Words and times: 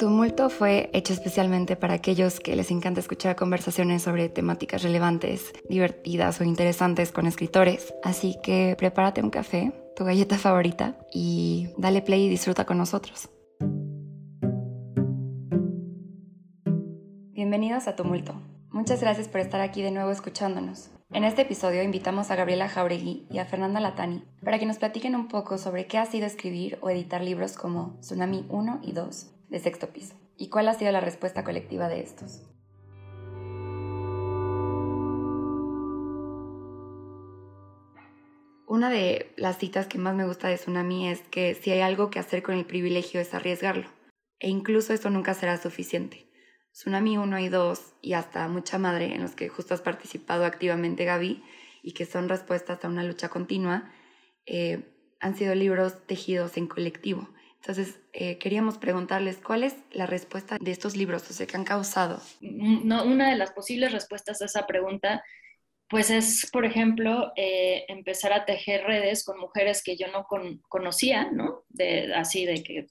Tumulto 0.00 0.48
fue 0.48 0.88
hecho 0.94 1.12
especialmente 1.12 1.76
para 1.76 1.92
aquellos 1.92 2.40
que 2.40 2.56
les 2.56 2.70
encanta 2.70 3.00
escuchar 3.00 3.36
conversaciones 3.36 4.00
sobre 4.00 4.30
temáticas 4.30 4.82
relevantes, 4.82 5.52
divertidas 5.68 6.40
o 6.40 6.44
interesantes 6.44 7.12
con 7.12 7.26
escritores. 7.26 7.92
Así 8.02 8.38
que 8.42 8.76
prepárate 8.78 9.22
un 9.22 9.28
café, 9.28 9.74
tu 9.94 10.06
galleta 10.06 10.38
favorita 10.38 10.96
y 11.12 11.68
dale 11.76 12.00
play 12.00 12.24
y 12.24 12.28
disfruta 12.30 12.64
con 12.64 12.78
nosotros. 12.78 13.28
Bienvenidos 17.34 17.86
a 17.86 17.94
Tumulto. 17.94 18.32
Muchas 18.70 19.02
gracias 19.02 19.28
por 19.28 19.42
estar 19.42 19.60
aquí 19.60 19.82
de 19.82 19.90
nuevo 19.90 20.10
escuchándonos. 20.10 20.88
En 21.12 21.24
este 21.24 21.42
episodio 21.42 21.82
invitamos 21.82 22.30
a 22.30 22.36
Gabriela 22.36 22.70
Jauregui 22.70 23.26
y 23.30 23.36
a 23.36 23.44
Fernanda 23.44 23.80
Latani 23.80 24.24
para 24.42 24.58
que 24.58 24.64
nos 24.64 24.78
platiquen 24.78 25.14
un 25.14 25.28
poco 25.28 25.58
sobre 25.58 25.86
qué 25.86 25.98
ha 25.98 26.06
sido 26.06 26.24
escribir 26.24 26.78
o 26.80 26.88
editar 26.88 27.20
libros 27.20 27.52
como 27.52 27.98
Tsunami 28.00 28.46
1 28.48 28.80
y 28.82 28.92
2 28.92 29.34
de 29.50 29.58
sexto 29.58 29.92
piso 29.92 30.14
y 30.36 30.48
cuál 30.48 30.68
ha 30.68 30.74
sido 30.74 30.90
la 30.92 31.00
respuesta 31.00 31.44
colectiva 31.44 31.88
de 31.88 32.00
estos. 32.00 32.40
Una 38.66 38.88
de 38.88 39.34
las 39.36 39.58
citas 39.58 39.88
que 39.88 39.98
más 39.98 40.14
me 40.14 40.24
gusta 40.24 40.48
de 40.48 40.54
Tsunami 40.54 41.08
es 41.08 41.20
que 41.22 41.54
si 41.54 41.72
hay 41.72 41.80
algo 41.80 42.08
que 42.08 42.20
hacer 42.20 42.42
con 42.42 42.54
el 42.54 42.64
privilegio 42.64 43.20
es 43.20 43.34
arriesgarlo, 43.34 43.88
e 44.38 44.48
incluso 44.48 44.94
esto 44.94 45.10
nunca 45.10 45.34
será 45.34 45.56
suficiente. 45.56 46.30
Tsunami 46.72 47.18
1 47.18 47.38
y 47.40 47.48
2 47.48 47.94
y 48.00 48.12
hasta 48.12 48.46
Mucha 48.46 48.78
Madre, 48.78 49.12
en 49.12 49.22
los 49.22 49.32
que 49.32 49.48
justo 49.48 49.74
has 49.74 49.82
participado 49.82 50.44
activamente 50.44 51.04
Gaby 51.04 51.42
y 51.82 51.92
que 51.92 52.06
son 52.06 52.28
respuestas 52.28 52.84
a 52.84 52.88
una 52.88 53.02
lucha 53.02 53.28
continua, 53.28 53.92
eh, 54.46 54.84
han 55.18 55.36
sido 55.36 55.56
libros 55.56 56.06
tejidos 56.06 56.56
en 56.56 56.68
colectivo 56.68 57.28
entonces, 57.60 58.00
eh, 58.14 58.38
queríamos 58.38 58.78
preguntarles 58.78 59.36
cuál 59.36 59.64
es 59.64 59.76
la 59.92 60.06
respuesta 60.06 60.56
de 60.58 60.70
estos 60.70 60.96
libros, 60.96 61.30
o 61.30 61.46
que 61.46 61.56
han 61.56 61.64
causado. 61.64 62.22
Mm, 62.40 62.88
no, 62.88 63.04
una 63.04 63.28
de 63.28 63.36
las 63.36 63.52
posibles 63.52 63.92
respuestas 63.92 64.40
a 64.40 64.46
esa 64.46 64.66
pregunta, 64.66 65.22
pues 65.86 66.08
es, 66.08 66.48
por 66.50 66.64
ejemplo, 66.64 67.32
eh, 67.36 67.84
empezar 67.88 68.32
a 68.32 68.46
tejer 68.46 68.84
redes 68.84 69.24
con 69.24 69.38
mujeres 69.38 69.82
que 69.82 69.96
yo 69.96 70.06
no 70.08 70.26
conocía, 70.68 71.30
¿no? 71.30 71.64
De, 71.68 72.14
así 72.14 72.46
de 72.46 72.62
que, 72.62 72.86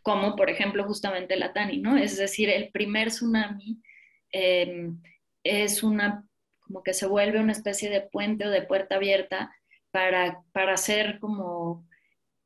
como 0.00 0.34
por 0.34 0.48
ejemplo 0.48 0.84
justamente 0.84 1.36
la 1.36 1.52
Tani, 1.52 1.78
¿no? 1.78 1.98
Es 1.98 2.16
decir, 2.16 2.48
el 2.48 2.70
primer 2.70 3.08
tsunami 3.08 3.82
em, 4.30 4.98
es 5.42 5.82
una, 5.82 6.24
como 6.60 6.82
que 6.82 6.94
se 6.94 7.06
vuelve 7.06 7.38
una 7.40 7.52
especie 7.52 7.90
de 7.90 8.00
puente 8.00 8.46
o 8.46 8.50
de 8.50 8.62
puerta 8.62 8.94
abierta 8.94 9.54
para, 9.90 10.42
para 10.52 10.74
hacer 10.74 11.18
como 11.18 11.86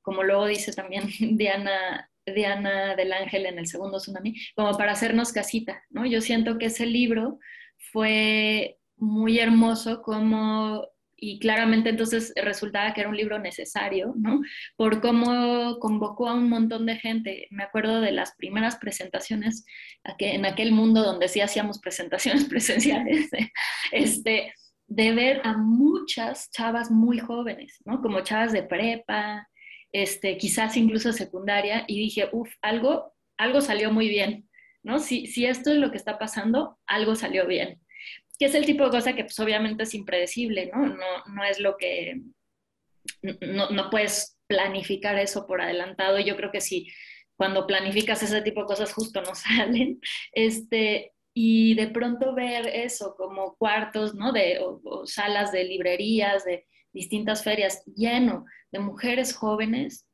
como 0.02 0.22
luego 0.22 0.46
dice 0.46 0.72
también 0.72 1.04
Diana, 1.36 2.10
Diana 2.27 2.96
del 2.96 3.12
Ángel 3.12 3.46
en 3.46 3.58
el 3.58 3.66
segundo 3.66 3.98
tsunami, 3.98 4.34
como 4.54 4.77
para 4.77 4.92
hacernos 4.92 5.32
casita, 5.32 5.82
¿no? 5.91 6.06
Yo 6.06 6.20
siento 6.20 6.58
que 6.58 6.66
ese 6.66 6.86
libro 6.86 7.38
fue 7.92 8.78
muy 8.96 9.38
hermoso 9.38 10.02
como 10.02 10.84
y 11.20 11.41
claramente 11.41 11.91
entonces 11.91 12.32
resultaba 12.36 12.94
que 12.94 13.00
era 13.00 13.10
un 13.10 13.16
libro 13.16 13.38
necesario, 13.41 14.14
¿no? 14.16 14.41
Por 14.76 15.00
cómo 15.00 15.78
convocó 15.80 16.28
a 16.28 16.34
un 16.34 16.48
montón 16.48 16.86
de 16.86 16.96
gente. 16.96 17.48
Me 17.50 17.64
acuerdo 17.64 18.00
de 18.00 18.12
las 18.12 18.36
primeras 18.36 18.76
presentaciones 18.76 19.64
en 20.19 20.46
aquel 20.46 20.70
mundo 20.70 21.02
donde 21.02 21.26
sí 21.28 21.41
hacíamos 21.41 21.80
presentaciones 21.80 22.44
presenciales, 22.48 23.28
este, 23.91 24.54
de 24.86 25.12
ver 25.12 25.41
a 25.44 25.56
muchas 25.56 26.50
chavas 26.52 26.91
muy 26.91 27.19
jóvenes, 27.19 27.82
¿no? 27.84 28.00
Como 28.00 28.20
chavas 28.20 28.52
de 28.52 28.62
prepa, 28.62 29.47
este, 29.92 30.36
quizás 30.39 30.77
incluso 30.77 31.12
secundaria, 31.12 31.84
y 31.86 31.98
dije, 31.98 32.28
uff, 32.33 32.50
algo, 32.62 33.14
algo 33.36 33.61
salió 33.61 33.91
muy 33.92 34.08
bien, 34.08 34.48
¿no? 34.83 34.98
Si, 34.98 35.27
si 35.27 35.47
esto 35.47 35.70
es 35.70 35.77
lo 35.77 35.91
que 35.91 35.97
está 35.97 36.19
pasando, 36.19 36.78
algo 36.86 37.14
salió 37.14 37.47
bien. 37.47 37.81
Que 38.38 38.47
es 38.47 38.54
el 38.54 38.66
tipo 38.66 38.84
de 38.84 38.91
cosa 38.91 39.15
que 39.15 39.25
pues 39.25 39.38
obviamente 39.41 39.82
es 39.82 39.94
impredecible, 39.94 40.71
¿no? 40.72 40.87
No, 40.87 41.25
no 41.34 41.44
es 41.44 41.59
lo 41.59 41.77
que, 41.77 42.21
no, 43.22 43.71
no 43.71 43.91
puedes 43.91 44.38
planificar 44.47 45.19
eso 45.19 45.47
por 45.47 45.60
adelantado. 45.60 46.19
Yo 46.19 46.37
creo 46.37 46.50
que 46.50 46.60
si 46.60 46.88
cuando 47.37 47.66
planificas 47.66 48.22
ese 48.22 48.43
tipo 48.43 48.60
de 48.60 48.66
cosas 48.66 48.93
justo 48.93 49.22
no 49.22 49.34
salen, 49.34 50.00
este, 50.32 51.12
y 51.34 51.75
de 51.75 51.88
pronto 51.88 52.34
ver 52.34 52.66
eso 52.66 53.15
como 53.16 53.56
cuartos, 53.56 54.15
¿no? 54.15 54.32
De, 54.32 54.59
o 54.60 55.06
salas 55.06 55.53
de 55.53 55.65
librerías, 55.65 56.44
de 56.44 56.66
distintas 56.93 57.44
ferias 57.44 57.82
lleno 57.84 58.44
de 58.72 58.78
mujeres 58.78 59.34
jóvenes, 59.34 60.06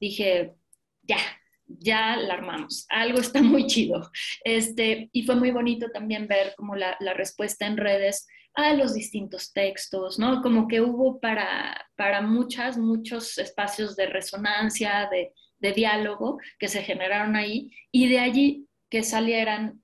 dije, 0.00 0.54
ya, 1.02 1.18
ya 1.66 2.16
la 2.16 2.34
armamos, 2.34 2.86
algo 2.88 3.20
está 3.20 3.42
muy 3.42 3.66
chido. 3.66 4.10
Este, 4.44 5.10
y 5.12 5.22
fue 5.24 5.36
muy 5.36 5.50
bonito 5.50 5.90
también 5.90 6.26
ver 6.26 6.54
como 6.56 6.76
la, 6.76 6.96
respuesta 7.14 7.66
en 7.66 7.76
redes 7.76 8.26
a 8.54 8.72
los 8.74 8.94
distintos 8.94 9.52
textos, 9.52 10.18
¿no? 10.18 10.42
Como 10.42 10.66
que 10.66 10.80
hubo 10.80 11.20
para, 11.20 11.86
para 11.96 12.22
muchas, 12.22 12.76
muchos 12.76 13.38
espacios 13.38 13.94
de 13.96 14.06
resonancia, 14.06 15.08
de, 15.10 15.32
diálogo 15.60 16.38
que 16.60 16.68
se 16.68 16.84
generaron 16.84 17.34
ahí 17.34 17.72
y 17.90 18.08
de 18.08 18.20
allí 18.20 18.68
que 18.88 19.02
salieran 19.02 19.82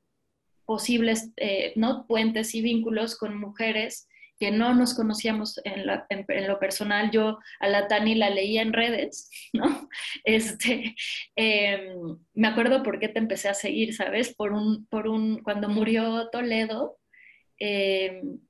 posibles, 0.64 1.32
eh, 1.36 1.72
¿no? 1.74 2.06
Puentes 2.06 2.54
y 2.54 2.62
vínculos 2.62 3.18
con 3.18 3.36
mujeres 3.36 4.08
que 4.38 4.50
no 4.50 4.74
nos 4.74 4.94
conocíamos 4.94 5.60
en, 5.64 5.86
lo 5.86 6.58
personal. 6.58 7.10
Yo 7.10 7.38
a 7.60 7.68
la 7.68 7.88
Tani 7.88 8.14
la 8.14 8.30
leía 8.30 8.62
en 8.62 8.72
redes, 8.72 9.30
¿no? 9.52 9.88
Este, 10.24 10.94
em, 11.36 12.18
me 12.34 12.48
acuerdo 12.48 12.82
por 12.82 12.98
qué 12.98 13.08
te 13.08 13.18
empecé 13.18 13.48
a 13.48 13.54
seguir, 13.54 13.94
¿sabes? 13.94 14.34
Por 14.34 14.52
un, 14.52 14.86
por 14.86 15.08
un, 15.08 15.42
cuando 15.42 15.68
murió 15.68 16.28
Toledo, 16.30 16.98
em, 17.58 18.40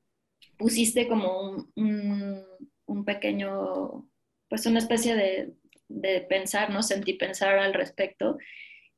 pusiste 0.56 1.08
como 1.08 1.68
un, 1.74 2.44
un, 2.86 3.04
pequeño, 3.04 4.08
pues 4.48 4.66
una 4.66 4.78
especie 4.78 5.14
de, 5.14 5.52
de 5.88 6.20
pensar, 6.22 6.70
¿no? 6.70 6.82
Sentí 6.82 7.14
pensar 7.14 7.58
al 7.58 7.74
respecto 7.74 8.38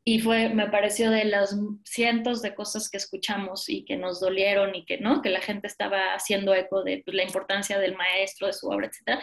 y 0.09 0.21
fue, 0.21 0.50
me 0.50 0.69
pareció 0.69 1.11
de 1.11 1.25
las 1.25 1.59
cientos 1.84 2.41
de 2.41 2.55
cosas 2.55 2.89
que 2.89 2.97
escuchamos 2.97 3.69
y 3.69 3.84
que 3.84 3.97
nos 3.97 4.21
dolieron 4.21 4.72
y 4.77 4.84
que, 4.84 4.99
¿no? 4.99 5.21
Que 5.21 5.31
la 5.31 5.41
gente 5.41 5.67
estaba 5.67 6.15
haciendo 6.15 6.55
eco 6.55 6.84
de 6.84 7.03
pues, 7.05 7.17
la 7.17 7.25
importancia 7.25 7.77
del 7.81 7.97
maestro, 7.97 8.47
de 8.47 8.53
su 8.53 8.69
obra, 8.69 8.87
etc. 8.87 9.19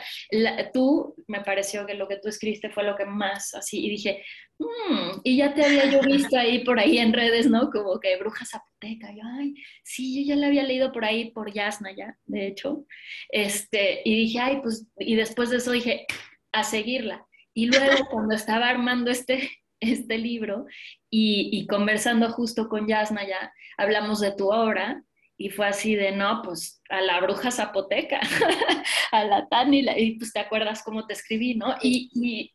tú, 0.73 1.15
me 1.27 1.39
pareció 1.39 1.85
que 1.85 1.93
lo 1.93 2.09
que 2.09 2.17
tú 2.17 2.27
escribiste 2.27 2.69
fue 2.69 2.83
lo 2.83 2.97
que 2.97 3.05
más 3.05 3.53
así, 3.53 3.85
y 3.85 3.91
dije, 3.91 4.25
mmm, 4.59 5.21
y 5.23 5.37
ya 5.37 5.53
te 5.53 5.63
había 5.63 5.89
yo 5.89 6.01
visto 6.01 6.37
ahí 6.37 6.65
por 6.65 6.77
ahí 6.77 6.97
en 6.97 7.13
redes, 7.13 7.49
¿no? 7.49 7.69
Como 7.69 7.97
que 8.01 8.17
Bruja 8.17 8.43
Zapoteca, 8.45 9.09
yo, 9.13 9.21
ay, 9.39 9.53
sí, 9.85 10.25
yo 10.25 10.35
ya 10.35 10.35
la 10.35 10.47
había 10.47 10.63
leído 10.63 10.91
por 10.91 11.05
ahí, 11.05 11.31
por 11.31 11.53
Yasna 11.53 11.95
ya, 11.95 12.17
de 12.25 12.47
hecho, 12.47 12.85
este, 13.29 14.01
y 14.03 14.17
dije, 14.17 14.39
ay, 14.41 14.59
pues, 14.61 14.85
y 14.97 15.15
después 15.15 15.49
de 15.49 15.57
eso 15.57 15.71
dije, 15.71 16.05
a 16.51 16.65
seguirla. 16.65 17.25
Y 17.55 17.67
luego 17.67 18.07
cuando 18.09 18.35
estaba 18.35 18.67
armando 18.67 19.11
este, 19.11 19.49
este 19.89 20.17
libro 20.17 20.65
y, 21.09 21.67
conversando 21.67 22.29
justo 22.31 22.67
con 22.67 22.87
Yasna 22.87 23.27
ya 23.27 23.53
hablamos 23.77 24.19
de 24.19 24.31
tu 24.31 24.51
obra 24.51 25.03
y 25.37 25.49
fue 25.49 25.67
así 25.67 25.95
de, 25.95 26.11
no, 26.11 26.41
pues 26.43 26.81
a 26.89 27.01
la 27.01 27.19
bruja 27.19 27.51
zapoteca, 27.51 28.19
a 29.11 29.25
la 29.25 29.47
Tani, 29.47 29.85
y 29.97 30.17
pues 30.17 30.31
te 30.31 30.39
acuerdas 30.39 30.83
cómo 30.83 31.05
te 31.05 31.13
escribí, 31.13 31.55
¿no? 31.55 31.75
Y, 31.81 32.53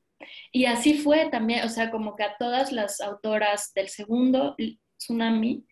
y, 0.53 0.65
así 0.65 0.95
fue 0.95 1.29
también, 1.29 1.65
o 1.65 1.69
sea, 1.69 1.91
como 1.91 2.17
que 2.17 2.25
a 2.25 2.37
todas 2.39 2.73
las 2.73 3.01
autoras 3.01 3.73
del 3.75 3.89
segundo 3.89 4.57
tsunami 4.97 5.65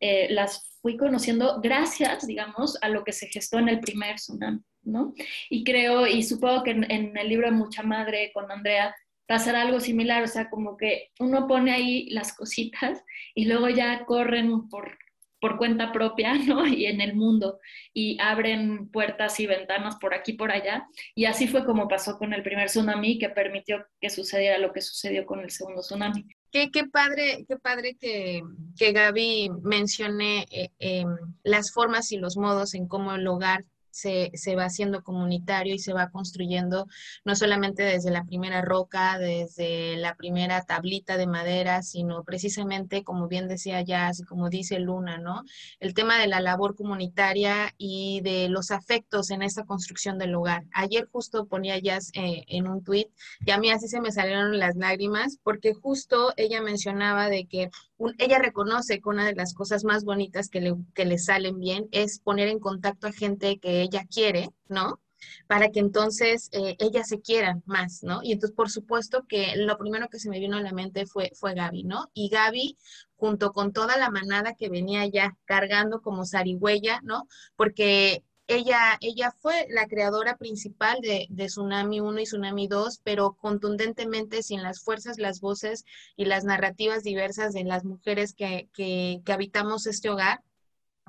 eh, 0.00 0.28
las 0.30 0.72
fui 0.82 0.96
conociendo 0.96 1.60
gracias, 1.60 2.26
digamos, 2.26 2.76
a 2.82 2.88
lo 2.88 3.04
que 3.04 3.12
se 3.12 3.28
gestó 3.28 3.58
en 3.58 3.68
el 3.68 3.80
primer 3.80 4.16
tsunami, 4.16 4.60
¿no? 4.82 5.14
Y 5.48 5.62
creo, 5.62 6.06
y 6.06 6.22
supongo 6.24 6.64
que 6.64 6.72
en, 6.72 7.16
el 7.16 7.28
libro 7.28 7.50
Mucha 7.52 7.82
Madre 7.82 8.32
con 8.34 8.50
Andrea 8.50 8.94
pasar 9.26 9.56
algo 9.56 9.80
similar, 9.80 10.22
o 10.22 10.28
sea, 10.28 10.50
como 10.50 10.76
que 10.76 11.10
uno 11.18 11.46
pone 11.46 11.72
ahí 11.72 12.10
las 12.10 12.34
cositas 12.36 13.02
y 13.34 13.46
luego 13.46 13.68
ya 13.68 14.04
corren 14.04 14.68
por, 14.68 14.98
por 15.40 15.58
cuenta 15.58 15.92
propia, 15.92 16.34
¿no? 16.46 16.66
Y 16.66 16.86
en 16.86 17.00
el 17.00 17.14
mundo 17.14 17.58
y 17.92 18.16
abren 18.20 18.88
puertas 18.88 19.38
y 19.40 19.46
ventanas 19.46 19.96
por 19.96 20.14
aquí, 20.14 20.34
por 20.34 20.50
allá. 20.50 20.86
Y 21.14 21.24
así 21.24 21.48
fue 21.48 21.64
como 21.64 21.88
pasó 21.88 22.18
con 22.18 22.32
el 22.32 22.42
primer 22.42 22.68
tsunami 22.68 23.18
que 23.18 23.28
permitió 23.28 23.84
que 24.00 24.10
sucediera 24.10 24.58
lo 24.58 24.72
que 24.72 24.80
sucedió 24.80 25.26
con 25.26 25.40
el 25.40 25.50
segundo 25.50 25.80
tsunami. 25.80 26.26
Qué, 26.52 26.68
padre, 26.92 27.46
qué 27.48 27.56
padre 27.56 27.96
que, 27.98 28.42
que 28.76 28.92
Gaby 28.92 29.50
mencione 29.62 30.46
eh, 30.50 30.68
em, 30.78 31.08
las 31.42 31.72
formas 31.72 32.12
y 32.12 32.18
los 32.18 32.36
modos 32.36 32.74
en 32.74 32.86
cómo 32.86 33.14
el 33.14 33.26
hogar 33.26 33.64
se, 33.92 34.30
se, 34.34 34.56
va 34.56 34.64
haciendo 34.64 35.02
comunitario 35.04 35.74
y 35.74 35.78
se 35.78 35.92
va 35.92 36.10
construyendo 36.10 36.86
no 37.24 37.36
solamente 37.36 37.84
desde 37.84 38.10
la 38.10 38.24
primera 38.24 38.62
roca, 38.62 39.18
desde 39.18 39.96
la 39.96 40.16
primera 40.16 40.62
tablita 40.62 41.16
de 41.16 41.26
madera, 41.26 41.82
sino 41.82 42.24
precisamente, 42.24 43.04
como 43.04 43.28
bien 43.28 43.48
decía 43.48 43.80
ya, 43.82 44.08
así 44.08 44.24
como 44.24 44.48
dice 44.48 44.80
Luna, 44.80 45.18
¿no? 45.18 45.44
El 45.78 45.94
tema 45.94 46.18
de 46.18 46.26
la 46.26 46.40
labor 46.40 46.74
comunitaria 46.74 47.74
y 47.78 48.20
de 48.22 48.48
los 48.48 48.70
afectos 48.70 49.30
en 49.30 49.42
esta 49.42 49.64
construcción 49.64 50.18
del 50.18 50.34
hogar. 50.34 50.64
Ayer 50.72 51.08
justo 51.12 51.46
ponía 51.46 51.78
Jazz 51.78 52.10
eh, 52.14 52.44
en 52.48 52.66
un 52.66 52.82
tuit 52.82 53.08
y 53.44 53.50
a 53.50 53.58
mí 53.58 53.70
así 53.70 53.88
se 53.88 54.00
me 54.00 54.12
salieron 54.12 54.58
las 54.58 54.76
lágrimas 54.76 55.38
porque 55.42 55.74
justo 55.74 56.32
ella 56.36 56.62
mencionaba 56.62 57.28
de 57.28 57.46
que 57.46 57.70
ella 58.18 58.38
reconoce 58.38 59.00
que 59.00 59.08
una 59.08 59.26
de 59.26 59.34
las 59.34 59.54
cosas 59.54 59.84
más 59.84 60.04
bonitas 60.04 60.48
que 60.48 60.60
le, 60.60 60.74
que 60.94 61.04
le 61.04 61.18
salen 61.18 61.58
bien 61.58 61.88
es 61.92 62.18
poner 62.20 62.48
en 62.48 62.58
contacto 62.58 63.06
a 63.06 63.12
gente 63.12 63.58
que 63.58 63.82
ella 63.82 64.06
quiere, 64.10 64.50
¿no? 64.68 65.00
Para 65.46 65.70
que 65.70 65.80
entonces 65.80 66.48
eh, 66.52 66.76
ellas 66.80 67.08
se 67.08 67.20
quieran 67.20 67.62
más, 67.66 68.02
¿no? 68.02 68.20
Y 68.22 68.32
entonces, 68.32 68.56
por 68.56 68.70
supuesto 68.70 69.24
que 69.28 69.54
lo 69.56 69.78
primero 69.78 70.08
que 70.08 70.18
se 70.18 70.28
me 70.28 70.40
vino 70.40 70.56
a 70.56 70.62
la 70.62 70.72
mente 70.72 71.06
fue, 71.06 71.30
fue 71.34 71.54
Gaby, 71.54 71.84
¿no? 71.84 72.10
Y 72.12 72.28
Gaby, 72.28 72.76
junto 73.14 73.52
con 73.52 73.72
toda 73.72 73.96
la 73.96 74.10
manada 74.10 74.54
que 74.54 74.68
venía 74.68 75.06
ya 75.06 75.36
cargando 75.44 76.02
como 76.02 76.26
zarigüeya, 76.26 77.00
¿no? 77.04 77.28
Porque 77.56 78.24
ella, 78.54 78.98
ella 79.00 79.34
fue 79.40 79.66
la 79.70 79.86
creadora 79.86 80.36
principal 80.36 81.00
de, 81.00 81.26
de, 81.30 81.46
Tsunami 81.46 82.00
1 82.00 82.20
y 82.20 82.24
Tsunami 82.24 82.68
2, 82.68 83.00
pero 83.02 83.34
contundentemente 83.34 84.42
sin 84.42 84.62
las 84.62 84.82
fuerzas, 84.82 85.18
las 85.18 85.40
voces 85.40 85.84
y 86.16 86.24
las 86.24 86.44
narrativas 86.44 87.02
diversas 87.02 87.52
de 87.52 87.64
las 87.64 87.84
mujeres 87.84 88.34
que, 88.34 88.68
que, 88.72 89.20
que 89.24 89.32
habitamos 89.32 89.86
este 89.86 90.10
hogar, 90.10 90.42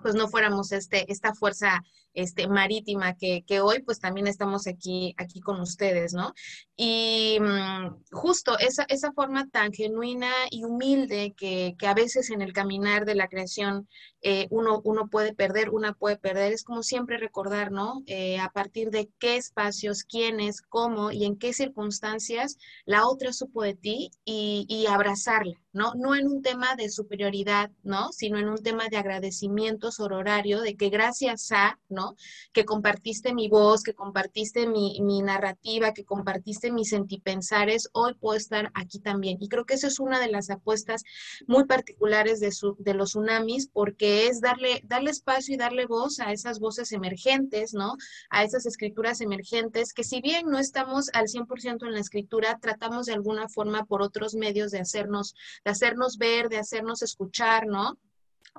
pues 0.02 0.16
no 0.16 0.28
fuéramos 0.28 0.72
este, 0.72 1.12
esta 1.12 1.34
fuerza 1.34 1.84
este, 2.14 2.48
marítima 2.48 3.16
que, 3.16 3.44
que, 3.46 3.62
hoy 3.62 3.82
pues 3.82 4.00
también 4.00 4.28
estamos 4.28 4.68
aquí, 4.68 5.16
aquí 5.18 5.40
con 5.40 5.60
ustedes, 5.62 6.14
¿no? 6.14 6.34
Y 6.76 7.38
mm, 7.40 8.04
justo 8.12 8.58
esa, 8.60 8.86
esa 8.90 9.12
forma 9.14 9.48
tan 9.50 9.72
genuina 9.72 10.32
y 10.50 10.64
humilde 10.64 11.34
que, 11.38 11.76
que, 11.78 11.88
a 11.88 11.94
veces 11.94 12.30
en 12.30 12.42
el 12.42 12.54
caminar 12.54 13.06
de 13.06 13.16
la 13.16 13.28
creación 13.28 13.88
eh, 14.22 14.48
uno, 14.52 14.82
uno 14.86 15.10
puede 15.10 15.34
perder, 15.34 15.70
una 15.70 15.94
puede 15.94 16.18
perder, 16.18 16.54
es 16.54 16.64
como 16.64 16.82
siempre 16.82 17.18
recordar, 17.18 17.72
¿no? 17.72 18.04
Eh, 18.08 18.40
a 18.40 18.50
partir 18.50 18.90
de 18.90 19.10
qué 19.20 19.36
espacios, 19.36 20.04
quiénes, 20.04 20.62
cómo 20.62 21.12
y 21.12 21.26
en 21.26 21.38
qué 21.38 21.54
circunstancias 21.54 22.58
la 22.86 23.08
otra 23.08 23.34
supo 23.34 23.64
de 23.64 23.76
ti 23.76 24.12
y, 24.24 24.66
y 24.70 24.88
abrazarla, 24.88 25.56
¿no? 25.74 25.94
No 25.96 26.16
en 26.16 26.28
un 26.28 26.42
tema 26.42 26.76
de 26.76 26.90
superioridad, 26.90 27.72
¿no? 27.84 28.12
Sino 28.12 28.38
en 28.40 28.50
un 28.50 28.64
tema 28.64 28.88
de 28.90 28.98
agradecimiento 28.98 29.92
sororario, 29.92 30.62
de 30.62 30.76
que 30.76 30.90
gracias 30.90 31.52
a, 31.52 31.80
¿no? 31.90 32.03
Que 32.52 32.66
compartiste 32.66 33.34
mi 33.34 33.50
voz, 33.50 33.84
que 33.84 33.94
compartiste 33.94 34.68
mi, 34.68 35.22
narrativa, 35.22 35.94
que 35.94 36.06
compartiste 36.06 36.72
mis 36.72 36.90
sentipensares, 36.90 37.90
hoy 37.94 38.14
puedo 38.16 38.38
estar 38.38 38.72
aquí 38.74 39.00
también. 39.00 39.38
Y 39.40 39.50
creo 39.50 39.66
que 39.66 39.76
esa 39.76 39.88
es 39.88 40.00
una 40.00 40.20
de 40.20 40.30
las 40.30 40.50
apuestas 40.50 41.04
muy 41.48 41.66
particulares 41.66 42.40
de, 42.40 42.52
de 42.80 42.94
los 42.94 43.10
tsunamis, 43.10 43.68
porque 43.68 44.28
es 44.28 44.42
darle, 44.42 44.82
darle 44.86 45.12
espacio 45.12 45.56
y 45.56 45.58
darle 45.58 45.86
voz 45.86 46.20
a 46.20 46.32
esas 46.32 46.60
voces 46.60 46.92
emergentes, 46.92 47.74
¿no? 47.74 47.96
A 48.30 48.44
esas 48.44 48.66
escrituras 48.66 49.22
emergentes, 49.22 49.94
que 49.94 50.04
si 50.04 50.22
bien 50.22 50.48
no 50.48 50.60
estamos 50.60 51.10
al 51.14 51.28
100% 51.28 51.86
en 51.86 51.94
la 51.94 52.00
escritura, 52.00 52.60
tratamos 52.60 53.06
de 53.06 53.14
alguna 53.14 53.50
forma 53.50 53.86
por 53.86 54.02
otros 54.02 54.36
medios 54.36 54.72
de 54.72 54.80
hacernos, 54.80 55.36
de 55.64 55.72
hacernos 55.72 56.18
ver, 56.18 56.50
de 56.50 56.58
hacernos 56.58 57.02
escuchar, 57.02 57.68
¿no? 57.68 57.98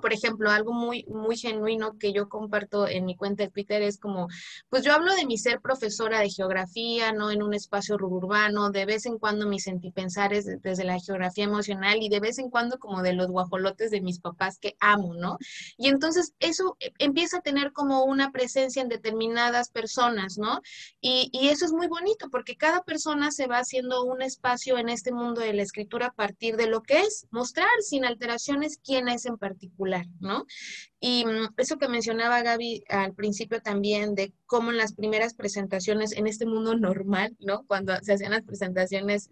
Por 0.00 0.12
ejemplo, 0.12 0.50
algo 0.50 0.72
muy, 0.72 1.04
muy 1.08 1.36
genuino 1.36 1.96
que 1.98 2.12
yo 2.12 2.28
comparto 2.28 2.88
en 2.88 3.04
mi 3.04 3.16
cuenta 3.16 3.44
de 3.44 3.50
Twitter 3.50 3.82
es 3.82 3.98
como, 3.98 4.28
pues 4.68 4.82
yo 4.82 4.92
hablo 4.92 5.14
de 5.14 5.24
mi 5.24 5.38
ser 5.38 5.60
profesora 5.60 6.20
de 6.20 6.30
geografía, 6.30 7.12
¿no? 7.12 7.30
En 7.30 7.42
un 7.42 7.54
espacio 7.54 7.94
urbano, 7.94 8.70
de 8.70 8.86
vez 8.86 9.06
en 9.06 9.18
cuando 9.18 9.46
mis 9.46 9.64
sentipensares 9.64 10.46
desde 10.62 10.84
la 10.84 10.98
geografía 10.98 11.44
emocional 11.44 11.98
y 12.02 12.08
de 12.08 12.20
vez 12.20 12.38
en 12.38 12.50
cuando 12.50 12.78
como 12.78 13.02
de 13.02 13.12
los 13.12 13.28
guajolotes 13.28 13.90
de 13.90 14.00
mis 14.00 14.18
papás 14.20 14.58
que 14.58 14.76
amo, 14.80 15.14
¿no? 15.14 15.38
Y 15.76 15.88
entonces 15.88 16.34
eso 16.40 16.76
e, 16.80 16.92
empieza 16.98 17.38
a 17.38 17.42
tener 17.42 17.72
como 17.72 18.04
una 18.04 18.32
presencia 18.32 18.82
en 18.82 18.88
determinadas 18.88 19.70
personas, 19.70 20.38
¿no? 20.38 20.60
Y, 21.00 21.30
y 21.32 21.48
eso 21.48 21.64
es 21.64 21.72
muy 21.72 21.86
bonito 21.86 22.28
porque 22.30 22.56
cada 22.56 22.82
persona 22.82 23.30
se 23.30 23.46
va 23.46 23.58
haciendo 23.58 24.02
un 24.04 24.22
espacio 24.22 24.76
en 24.76 24.88
este 24.88 25.12
mundo 25.12 25.40
de 25.40 25.52
la 25.52 25.62
escritura 25.62 26.08
a 26.08 26.12
partir 26.12 26.56
de 26.56 26.66
lo 26.66 26.82
que 26.82 27.00
es, 27.00 27.26
mostrar 27.30 27.68
sin 27.80 28.04
alteraciones 28.04 28.78
quién 28.82 29.08
es 29.08 29.24
en 29.26 29.38
particular 29.38 29.83
¿no? 30.20 30.46
Y 31.00 31.24
mm, 31.24 31.54
eso 31.56 31.76
que 31.76 31.88
mencionaba 31.88 32.42
Gaby 32.42 32.84
al 32.88 33.14
principio 33.14 33.60
también 33.60 34.14
de 34.14 34.32
cómo 34.46 34.70
en 34.70 34.78
las 34.78 34.94
primeras 34.94 35.34
presentaciones 35.34 36.12
en 36.12 36.26
este 36.26 36.46
mundo 36.46 36.76
normal, 36.76 37.36
¿no? 37.40 37.64
Cuando 37.66 37.94
se 38.02 38.14
hacían 38.14 38.32
las 38.32 38.42
presentaciones 38.42 39.30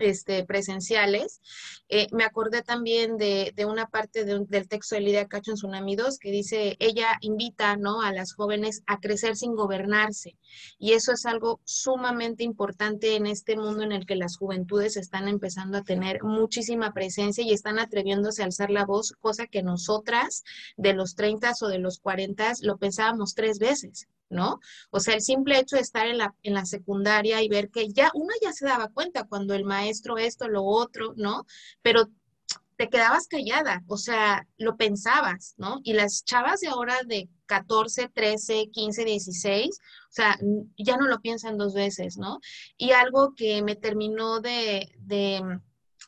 este, 0.00 0.44
presenciales. 0.44 1.40
Eh, 1.88 2.06
me 2.12 2.24
acordé 2.24 2.62
también 2.62 3.16
de, 3.16 3.52
una 3.66 3.86
parte 3.86 4.24
del 4.24 4.68
texto 4.68 4.94
de 4.94 5.00
Lidia 5.00 5.26
Cacho 5.26 5.52
en 5.52 5.56
Tsunami 5.56 5.96
2 5.96 6.18
que 6.18 6.30
dice, 6.30 6.76
ella 6.78 7.16
invita 7.20 7.76
¿no? 7.76 8.02
a 8.02 8.12
las 8.12 8.34
jóvenes 8.34 8.82
a 8.86 9.00
crecer 9.00 9.36
sin 9.36 9.54
gobernarse. 9.54 10.36
Y 10.78 10.92
eso 10.92 11.12
es 11.12 11.26
algo 11.26 11.60
sumamente 11.64 12.44
importante 12.44 13.16
en 13.16 13.26
este 13.26 13.56
mundo 13.56 13.82
en 13.82 13.92
el 13.92 14.06
que 14.06 14.16
las 14.16 14.36
juventudes 14.36 14.96
están 14.96 15.28
empezando 15.28 15.78
a 15.78 15.84
tener 15.84 16.22
muchísima 16.22 16.92
presencia 16.92 17.44
y 17.44 17.52
están 17.52 17.78
atreviéndose 17.78 18.42
a 18.42 18.46
alzar 18.46 18.70
la 18.70 18.84
voz, 18.84 19.12
cosa 19.20 19.46
que 19.46 19.62
nosotras 19.62 20.44
de 20.76 20.92
los 20.92 21.14
30 21.14 21.52
o 21.60 21.68
de 21.68 21.78
los 21.78 21.98
40 21.98 22.54
lo 22.62 22.76
pensábamos 22.76 23.34
tres 23.34 23.58
veces. 23.58 24.08
¿No? 24.28 24.60
O 24.90 25.00
sea, 25.00 25.14
el 25.14 25.22
simple 25.22 25.58
hecho 25.58 25.76
de 25.76 25.82
estar 25.82 26.06
en 26.06 26.18
la, 26.18 26.34
en 26.42 26.54
la 26.54 26.64
secundaria 26.66 27.42
y 27.42 27.48
ver 27.48 27.70
que 27.70 27.88
ya 27.92 28.10
uno 28.14 28.32
ya 28.42 28.52
se 28.52 28.66
daba 28.66 28.88
cuenta 28.88 29.24
cuando 29.24 29.54
el 29.54 29.64
maestro 29.64 30.18
esto, 30.18 30.48
lo 30.48 30.64
otro, 30.64 31.14
¿no? 31.16 31.46
Pero 31.82 32.10
te 32.76 32.88
quedabas 32.88 33.26
callada, 33.26 33.82
o 33.86 33.96
sea, 33.96 34.46
lo 34.58 34.76
pensabas, 34.76 35.54
¿no? 35.56 35.80
Y 35.82 35.94
las 35.94 36.24
chavas 36.24 36.60
de 36.60 36.68
ahora 36.68 36.96
de 37.06 37.28
14, 37.46 38.08
13, 38.08 38.68
15, 38.70 39.04
16, 39.04 39.78
o 39.78 40.12
sea, 40.12 40.38
ya 40.76 40.96
no 40.96 41.06
lo 41.06 41.20
piensan 41.20 41.56
dos 41.56 41.74
veces, 41.74 42.18
¿no? 42.18 42.38
Y 42.76 42.90
algo 42.90 43.34
que 43.34 43.62
me 43.62 43.76
terminó 43.76 44.40
de, 44.40 44.92
de 44.98 45.42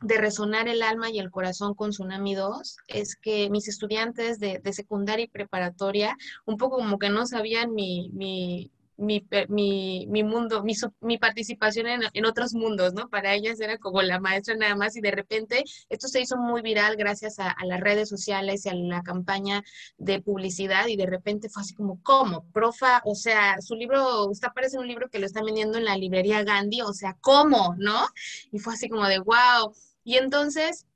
de 0.00 0.18
resonar 0.18 0.68
el 0.68 0.82
alma 0.82 1.10
y 1.10 1.18
el 1.18 1.30
corazón 1.30 1.74
con 1.74 1.90
Tsunami 1.90 2.34
2 2.34 2.76
es 2.88 3.16
que 3.16 3.50
mis 3.50 3.68
estudiantes 3.68 4.38
de, 4.38 4.60
secundaria 4.72 5.24
y 5.24 5.28
preparatoria 5.28 6.16
un 6.46 6.56
poco 6.56 6.76
como 6.76 6.98
que 6.98 7.10
no 7.10 7.26
sabían 7.26 7.72
mi, 7.74 8.10
mi, 8.12 8.70
mi, 8.98 9.24
mi, 9.48 10.22
mundo, 10.24 10.64
mi, 10.64 10.74
mi 11.00 11.18
participación 11.18 11.86
en, 11.86 12.02
en, 12.12 12.26
otros 12.26 12.52
mundos, 12.52 12.94
¿no? 12.94 13.08
Para 13.08 13.32
ellas 13.32 13.60
era 13.60 13.78
como 13.78 14.02
la 14.02 14.18
maestra 14.18 14.56
nada 14.56 14.74
más 14.74 14.96
y 14.96 15.00
de 15.00 15.12
repente 15.12 15.62
esto 15.88 16.08
se 16.08 16.20
hizo 16.20 16.36
muy 16.36 16.62
viral 16.62 16.96
gracias 16.96 17.38
a, 17.38 17.54
las 17.64 17.80
redes 17.80 18.08
sociales 18.08 18.66
y 18.66 18.70
a 18.70 18.74
la 18.74 19.02
campaña 19.02 19.62
de 19.98 20.20
publicidad 20.20 20.88
y 20.88 20.96
de 20.96 21.06
repente 21.06 21.48
fue 21.48 21.62
así 21.62 21.74
como, 21.74 22.02
¿cómo? 22.02 22.44
Profa, 22.52 23.00
o 23.04 23.14
sea, 23.14 23.60
su 23.60 23.76
libro, 23.76 24.26
usted 24.26 24.48
aparece 24.48 24.78
un 24.78 24.88
libro 24.88 25.08
que 25.08 25.20
lo 25.20 25.26
están 25.26 25.44
vendiendo 25.44 25.78
en 25.78 25.84
la 25.84 25.96
librería 25.96 26.42
Gandhi, 26.42 26.82
o 26.82 26.92
sea, 26.92 27.16
¿cómo? 27.20 27.76
¿No? 27.78 28.08
Y 28.50 28.58
fue 28.58 28.74
así 28.74 28.88
como 28.88 29.06
de, 29.06 29.20
wow. 29.20 29.72
Y 30.02 30.16
entonces 30.16 30.86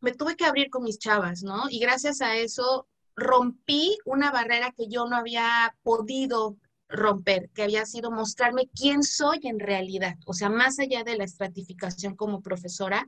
me 0.00 0.12
tuve 0.12 0.36
que 0.36 0.44
abrir 0.44 0.70
con 0.70 0.82
mis 0.82 0.98
chavas, 0.98 1.44
¿no? 1.44 1.64
Y 1.70 1.78
gracias 1.78 2.20
a 2.20 2.36
eso 2.36 2.88
rompí 3.16 3.96
una 4.04 4.32
barrera 4.32 4.72
que 4.76 4.88
yo 4.88 5.06
no 5.06 5.16
había 5.16 5.76
podido 5.82 6.56
romper, 6.88 7.50
que 7.54 7.62
había 7.62 7.86
sido 7.86 8.10
mostrarme 8.10 8.68
quién 8.74 9.02
soy 9.02 9.40
en 9.44 9.58
realidad. 9.58 10.16
O 10.26 10.32
sea, 10.32 10.50
más 10.50 10.78
allá 10.78 11.04
de 11.04 11.16
la 11.16 11.24
estratificación 11.24 12.14
como 12.14 12.42
profesora, 12.42 13.06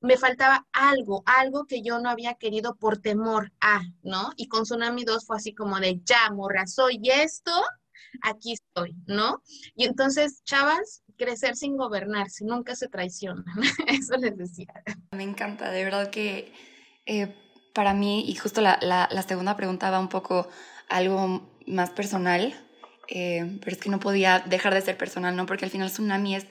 me 0.00 0.18
faltaba 0.18 0.66
algo, 0.72 1.22
algo 1.24 1.64
que 1.64 1.82
yo 1.82 1.98
no 1.98 2.10
había 2.10 2.34
querido 2.34 2.76
por 2.76 2.98
temor 2.98 3.52
a, 3.60 3.82
¿no? 4.02 4.32
Y 4.36 4.48
con 4.48 4.64
Tsunami 4.64 5.04
2 5.04 5.24
fue 5.24 5.36
así 5.36 5.54
como 5.54 5.80
de, 5.80 6.00
ya, 6.04 6.30
morra, 6.30 6.66
soy 6.66 7.00
esto, 7.02 7.52
aquí 8.22 8.52
estoy, 8.52 8.96
¿no? 9.06 9.42
Y 9.74 9.84
entonces, 9.84 10.42
chavas, 10.44 11.02
crecer 11.16 11.56
sin 11.56 11.76
gobernarse, 11.76 12.44
nunca 12.44 12.76
se 12.76 12.88
traiciona. 12.88 13.44
Eso 13.88 14.16
les 14.16 14.36
decía. 14.36 14.72
Me 15.12 15.22
encanta, 15.22 15.70
de 15.70 15.84
verdad 15.84 16.10
que 16.10 16.52
eh, 17.06 17.34
para 17.72 17.94
mí, 17.94 18.28
y 18.28 18.34
justo 18.36 18.60
la, 18.60 18.78
la, 18.80 19.22
segunda 19.22 19.56
pregunta 19.56 19.90
va 19.90 19.98
un 19.98 20.08
poco 20.08 20.48
algo 20.88 21.48
más 21.66 21.90
personal, 21.90 22.54
eh, 23.08 23.58
pero 23.60 23.76
es 23.76 23.82
que 23.82 23.90
no 23.90 24.00
podía 24.00 24.40
dejar 24.40 24.74
de 24.74 24.80
ser 24.80 24.96
personal, 24.96 25.36
¿no? 25.36 25.46
Porque 25.46 25.64
al 25.64 25.70
final 25.70 25.90
tsunami 25.90 26.36
es 26.36 26.46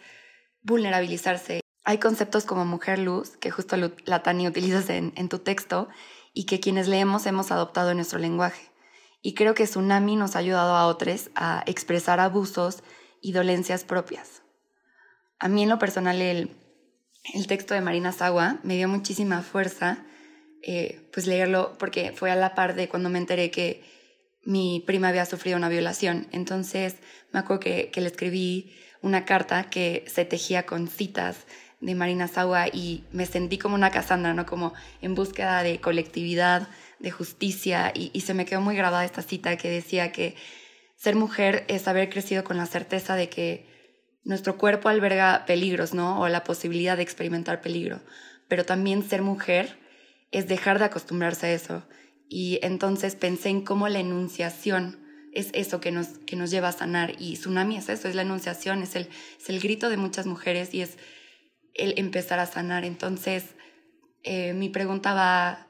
vulnerabilizarse. 0.61 1.61
Hay 1.83 1.97
conceptos 1.97 2.45
como 2.45 2.65
mujer 2.65 2.99
luz, 2.99 3.37
que 3.37 3.51
justo 3.51 3.75
la 4.05 4.23
Tani 4.23 4.47
utilizas 4.47 4.89
en, 4.89 5.13
en 5.15 5.29
tu 5.29 5.39
texto, 5.39 5.89
y 6.33 6.45
que 6.45 6.59
quienes 6.59 6.87
leemos 6.87 7.25
hemos 7.25 7.51
adoptado 7.51 7.91
en 7.91 7.97
nuestro 7.97 8.19
lenguaje. 8.19 8.71
Y 9.21 9.35
creo 9.35 9.53
que 9.53 9.65
Tsunami 9.65 10.15
nos 10.15 10.35
ha 10.35 10.39
ayudado 10.39 10.75
a 10.75 10.87
otros 10.87 11.29
a 11.35 11.63
expresar 11.65 12.19
abusos 12.19 12.83
y 13.21 13.31
dolencias 13.31 13.85
propias. 13.85 14.41
A 15.39 15.47
mí 15.47 15.63
en 15.63 15.69
lo 15.69 15.79
personal 15.79 16.21
el, 16.21 16.51
el 17.33 17.47
texto 17.47 17.73
de 17.73 17.81
Marina 17.81 18.11
Sagua 18.11 18.59
me 18.63 18.75
dio 18.75 18.87
muchísima 18.89 19.41
fuerza, 19.41 20.05
eh, 20.61 21.09
pues 21.13 21.27
leerlo, 21.27 21.77
porque 21.77 22.11
fue 22.11 22.31
a 22.31 22.35
la 22.35 22.55
par 22.55 22.75
de 22.75 22.89
cuando 22.89 23.09
me 23.09 23.19
enteré 23.19 23.49
que 23.51 23.83
mi 24.45 24.83
prima 24.85 25.09
había 25.09 25.25
sufrido 25.25 25.57
una 25.57 25.69
violación. 25.69 26.27
Entonces 26.31 26.95
me 27.31 27.39
acuerdo 27.39 27.61
que, 27.61 27.91
le 27.95 28.07
escribí 28.07 28.73
una 29.01 29.25
carta 29.25 29.69
que 29.69 30.05
se 30.07 30.25
tejía 30.25 30.65
con 30.65 30.87
citas 30.87 31.45
de 31.81 31.95
Marina 31.95 32.27
Sawa 32.27 32.67
y 32.67 33.03
me 33.11 33.25
sentí 33.25 33.57
como 33.57 33.75
una 33.75 33.91
Cassandra, 33.91 34.33
¿no? 34.33 34.45
Como 34.45 34.73
en 35.01 35.15
búsqueda 35.15 35.63
de 35.63 35.81
colectividad, 35.81 36.69
de 36.99 37.11
justicia 37.11 37.91
y, 37.93 38.11
y, 38.13 38.21
se 38.21 38.33
me 38.33 38.45
quedó 38.45 38.61
muy 38.61 38.77
grabada 38.77 39.03
esta 39.03 39.21
cita 39.21 39.57
que 39.57 39.69
decía 39.69 40.13
que 40.13 40.35
ser 40.95 41.15
mujer 41.15 41.65
es 41.67 41.89
haber 41.89 42.09
crecido 42.09 42.45
con 42.45 42.55
la 42.55 42.65
certeza 42.65 43.15
de 43.15 43.27
que 43.27 43.67
nuestro 44.23 44.57
cuerpo 44.57 44.87
alberga 44.87 45.43
peligros, 45.45 45.93
¿no? 45.93 46.21
O 46.21 46.29
la 46.29 46.45
posibilidad 46.45 46.95
de 46.95 47.03
experimentar 47.03 47.61
peligro, 47.61 47.99
pero 48.47 48.63
también 48.65 49.03
ser 49.03 49.21
mujer 49.21 49.77
es 50.31 50.47
dejar 50.47 50.79
de 50.79 50.85
acostumbrarse 50.85 51.47
a 51.47 51.53
eso. 51.53 51.83
Y 52.35 52.57
entonces 52.63 53.13
pensé 53.13 53.49
en 53.49 53.61
cómo 53.61 53.87
la 53.89 53.99
enunciación 53.99 54.97
es 55.33 55.51
eso 55.53 55.79
que 55.79 55.91
nos, 55.91 56.07
que 56.25 56.35
nos 56.35 56.49
lleva 56.49 56.69
a 56.69 56.71
sanar. 56.71 57.13
Y 57.19 57.35
Tsunami 57.35 57.77
es 57.77 57.89
eso, 57.89 58.07
es 58.07 58.15
la 58.15 58.23
enunciación, 58.23 58.81
es 58.81 58.95
el, 58.95 59.07
es 59.39 59.49
el 59.49 59.59
grito 59.59 59.87
de 59.87 59.97
muchas 59.97 60.25
mujeres 60.25 60.73
y 60.73 60.81
es 60.81 60.97
el 61.75 61.93
empezar 61.99 62.39
a 62.39 62.47
sanar. 62.47 62.85
Entonces, 62.85 63.53
eh, 64.23 64.53
mi 64.53 64.69
pregunta 64.69 65.13
va 65.13 65.67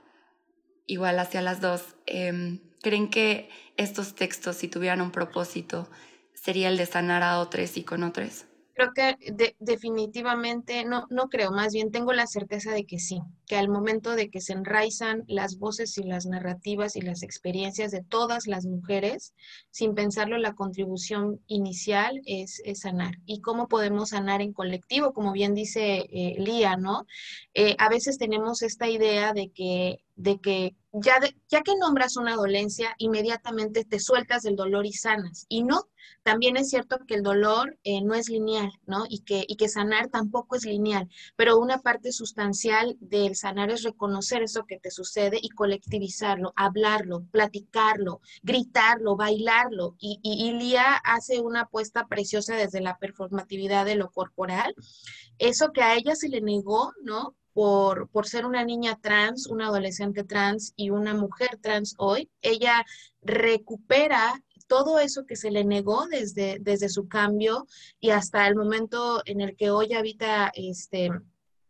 igual 0.85 1.19
hacia 1.19 1.41
las 1.41 1.59
dos. 1.59 1.97
Eh, 2.05 2.61
¿Creen 2.81 3.09
que 3.09 3.49
estos 3.75 4.15
textos, 4.15 4.55
si 4.55 4.69
tuvieran 4.69 5.01
un 5.01 5.11
propósito, 5.11 5.91
sería 6.33 6.69
el 6.69 6.77
de 6.77 6.85
sanar 6.85 7.23
a 7.23 7.39
otros 7.39 7.75
y 7.75 7.83
con 7.83 8.03
otros? 8.03 8.45
Creo 8.73 8.91
que 8.93 9.53
definitivamente, 9.59 10.83
no, 10.83 11.05
no 11.11 11.29
creo, 11.29 11.51
más 11.51 11.73
bien 11.73 11.91
tengo 11.91 12.11
la 12.11 12.25
certeza 12.25 12.71
de 12.71 12.85
que 12.85 12.97
sí, 12.97 13.21
que 13.45 13.55
al 13.55 13.69
momento 13.69 14.15
de 14.15 14.31
que 14.31 14.41
se 14.41 14.53
enraizan 14.53 15.23
las 15.27 15.59
voces 15.59 15.97
y 15.99 16.03
las 16.03 16.25
narrativas 16.25 16.95
y 16.95 17.01
las 17.01 17.21
experiencias 17.21 17.91
de 17.91 18.03
todas 18.03 18.47
las 18.47 18.65
mujeres, 18.65 19.33
sin 19.69 19.93
pensarlo, 19.93 20.37
la 20.39 20.55
contribución 20.55 21.39
inicial 21.47 22.21
es, 22.25 22.61
sanar. 22.73 23.19
¿Y 23.25 23.41
cómo 23.41 23.67
podemos 23.67 24.09
sanar 24.09 24.41
en 24.41 24.53
colectivo? 24.53 25.13
Como 25.13 25.31
bien 25.33 25.53
dice 25.53 26.07
eh, 26.11 26.35
Lía, 26.39 26.75
¿no? 26.75 27.05
Eh, 27.53 27.75
a 27.77 27.89
veces 27.89 28.17
tenemos 28.17 28.63
esta 28.63 28.89
idea 28.89 29.33
de 29.33 29.51
que 29.51 30.02
de 30.15 30.39
que 30.39 30.75
ya, 30.93 31.19
ya 31.49 31.61
que 31.61 31.75
nombras 31.75 32.17
una 32.17 32.35
dolencia, 32.35 32.93
inmediatamente 32.99 33.83
te 33.83 33.99
sueltas 33.99 34.43
del 34.43 34.55
dolor 34.55 34.85
y 34.85 34.93
sanas. 34.93 35.45
Y 35.49 35.63
no, 35.63 35.89
también 36.21 36.55
es 36.55 36.69
cierto 36.69 36.99
que 37.07 37.15
el 37.15 37.23
dolor 37.23 37.79
eh, 37.83 38.01
no 38.01 38.13
es 38.13 38.29
lineal, 38.29 38.71
¿no? 38.85 39.05
Y 39.09 39.23
que, 39.23 39.43
y 39.47 39.55
que 39.55 39.69
sanar 39.69 40.09
tampoco 40.09 40.55
es 40.55 40.65
lineal, 40.65 41.09
pero 41.35 41.57
una 41.57 41.79
parte 41.79 42.11
sustancial 42.11 42.95
del 42.99 43.35
sanar 43.35 43.71
es 43.71 43.81
reconocer 43.81 44.43
eso 44.43 44.65
que 44.65 44.79
te 44.79 44.91
sucede 44.91 45.39
y 45.41 45.49
colectivizarlo, 45.49 46.53
hablarlo, 46.55 47.25
platicarlo, 47.31 48.21
gritarlo, 48.43 49.15
bailarlo. 49.15 49.95
Y, 49.99 50.19
y, 50.21 50.53
Lía 50.53 50.95
hace 51.03 51.41
una 51.41 51.61
apuesta 51.61 52.07
preciosa 52.07 52.55
desde 52.55 52.81
la 52.81 52.97
performatividad 52.99 53.85
de 53.85 53.95
lo 53.95 54.11
corporal. 54.11 54.75
Eso 55.39 55.71
que 55.71 55.81
a 55.81 55.95
ella 55.95 56.15
se 56.15 56.29
le 56.29 56.41
negó, 56.41 56.93
¿no? 57.03 57.35
Por, 57.53 58.09
por 58.09 58.27
ser 58.27 58.45
una 58.45 58.63
niña 58.63 58.99
trans, 59.01 59.47
una 59.47 59.67
adolescente 59.67 60.23
trans 60.23 60.73
y 60.75 60.89
una 60.89 61.13
mujer 61.13 61.59
trans 61.61 61.95
hoy, 61.97 62.29
ella 62.41 62.85
recupera 63.21 64.41
todo 64.67 64.99
eso 64.99 65.25
que 65.25 65.35
se 65.35 65.51
le 65.51 65.63
negó 65.63 66.07
desde, 66.07 66.57
desde 66.59 66.89
su 66.89 67.07
cambio 67.07 67.67
y 67.99 68.09
hasta 68.09 68.47
el 68.47 68.55
momento 68.55 69.21
en 69.25 69.41
el 69.41 69.55
que 69.55 69.69
hoy 69.69 69.93
habita 69.93 70.51
este, 70.55 71.11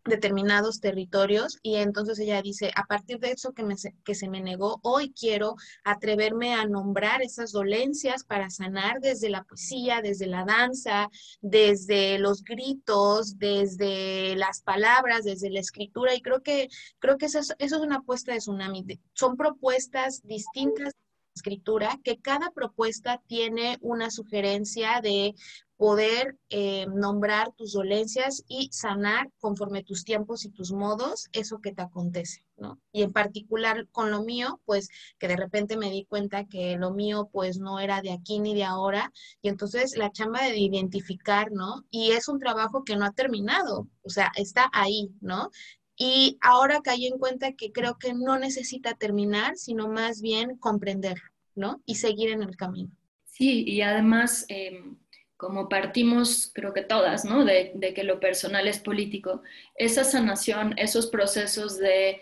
determinados 0.06 0.80
territorios 0.80 1.60
y 1.62 1.76
entonces 1.76 2.20
ella 2.20 2.42
dice, 2.42 2.72
a 2.76 2.86
partir 2.86 3.20
de 3.20 3.32
eso 3.32 3.54
que, 3.54 3.64
me, 3.64 3.76
que 4.04 4.16
se 4.16 4.30
me 4.30 4.42
negó, 4.42 4.80
hoy 4.84 5.14
quiero 5.14 5.56
atreverme 5.84 6.54
a 6.54 6.66
nombrar 6.66 7.22
esas 7.22 7.52
dolencias 7.52 8.24
para 8.24 8.50
sanar 8.50 9.00
desde 9.00 9.30
la 9.30 9.44
poesía, 9.44 10.02
desde 10.02 10.28
la 10.28 10.46
danza, 10.46 11.10
desde 11.42 12.20
los 12.20 12.44
gritos, 12.44 13.38
desde 13.38 14.36
las 14.36 14.62
palabras, 14.62 15.24
desde 15.24 15.50
la 15.50 15.60
escritura 15.60 16.14
y 16.14 16.22
creo 16.22 16.42
que, 16.42 16.68
creo 17.00 17.18
que 17.18 17.28
eso 17.28 17.40
es, 17.40 17.54
eso 17.60 17.76
es 17.78 17.82
una 17.82 17.98
apuesta 17.98 18.34
de 18.34 18.40
tsunami. 18.40 18.86
Son 19.14 19.38
propuestas 19.38 20.22
distintas 20.24 20.94
escritura, 21.36 22.00
que 22.04 22.20
cada 22.20 22.52
propuesta 22.52 23.22
tiene 23.28 23.78
una 23.82 24.12
sugerencia 24.12 25.02
de 25.02 25.34
poder 25.78 26.38
eh, 26.50 26.86
nombrar 26.88 27.52
tus 27.54 27.74
dolencias 27.74 28.44
y 28.48 28.70
sanar 28.72 29.32
conforme 29.40 29.84
tus 29.84 30.04
tiempos 30.04 30.46
y 30.46 30.50
tus 30.50 30.72
modos 30.72 31.28
eso 31.34 31.60
que 31.60 31.74
te 31.74 31.82
acontece, 31.82 32.44
¿no? 32.58 32.80
Y 32.92 33.02
en 33.02 33.12
particular 33.12 33.88
con 33.92 34.12
lo 34.12 34.24
mío, 34.24 34.62
pues 34.66 34.90
que 35.20 35.28
de 35.28 35.36
repente 35.36 35.76
me 35.76 35.90
di 35.90 36.06
cuenta 36.06 36.46
que 36.46 36.78
lo 36.78 36.92
mío 36.92 37.30
pues 37.32 37.58
no 37.60 37.80
era 37.80 38.02
de 38.02 38.12
aquí 38.12 38.40
ni 38.40 38.54
de 38.54 38.64
ahora 38.64 39.12
y 39.42 39.50
entonces 39.50 39.98
la 39.98 40.12
chamba 40.12 40.44
de 40.44 40.58
identificar, 40.58 41.52
¿no? 41.52 41.84
Y 41.90 42.12
es 42.12 42.28
un 42.28 42.40
trabajo 42.40 42.84
que 42.84 42.96
no 42.96 43.06
ha 43.06 43.12
terminado, 43.12 43.88
o 44.04 44.10
sea, 44.10 44.32
está 44.36 44.70
ahí, 44.74 45.12
¿no? 45.22 45.50
Y 45.96 46.38
ahora 46.42 46.82
caí 46.82 47.08
en 47.08 47.20
cuenta 47.20 47.54
que 47.54 47.72
creo 47.72 47.98
que 47.98 48.14
no 48.14 48.40
necesita 48.40 48.96
terminar, 48.96 49.58
sino 49.58 49.88
más 49.88 50.22
bien 50.22 50.58
comprender, 50.58 51.22
¿no? 51.56 51.82
Y 51.86 51.96
seguir 51.96 52.30
en 52.32 52.42
el 52.42 52.56
camino. 52.56 52.92
Sí, 53.26 53.64
y 53.68 53.82
además, 53.82 54.46
em, 54.48 54.98
como 55.38 55.70
partimos, 55.70 56.52
creo 56.54 56.74
que 56.74 56.84
todas, 56.84 57.26
¿no? 57.26 57.46
De, 57.46 57.74
que 57.96 58.04
lo 58.04 58.20
personal 58.20 58.68
es 58.68 58.80
político, 58.80 59.42
esa 59.76 60.04
sanación, 60.04 60.74
esos 60.78 61.08
procesos 61.08 61.78
de 61.78 62.22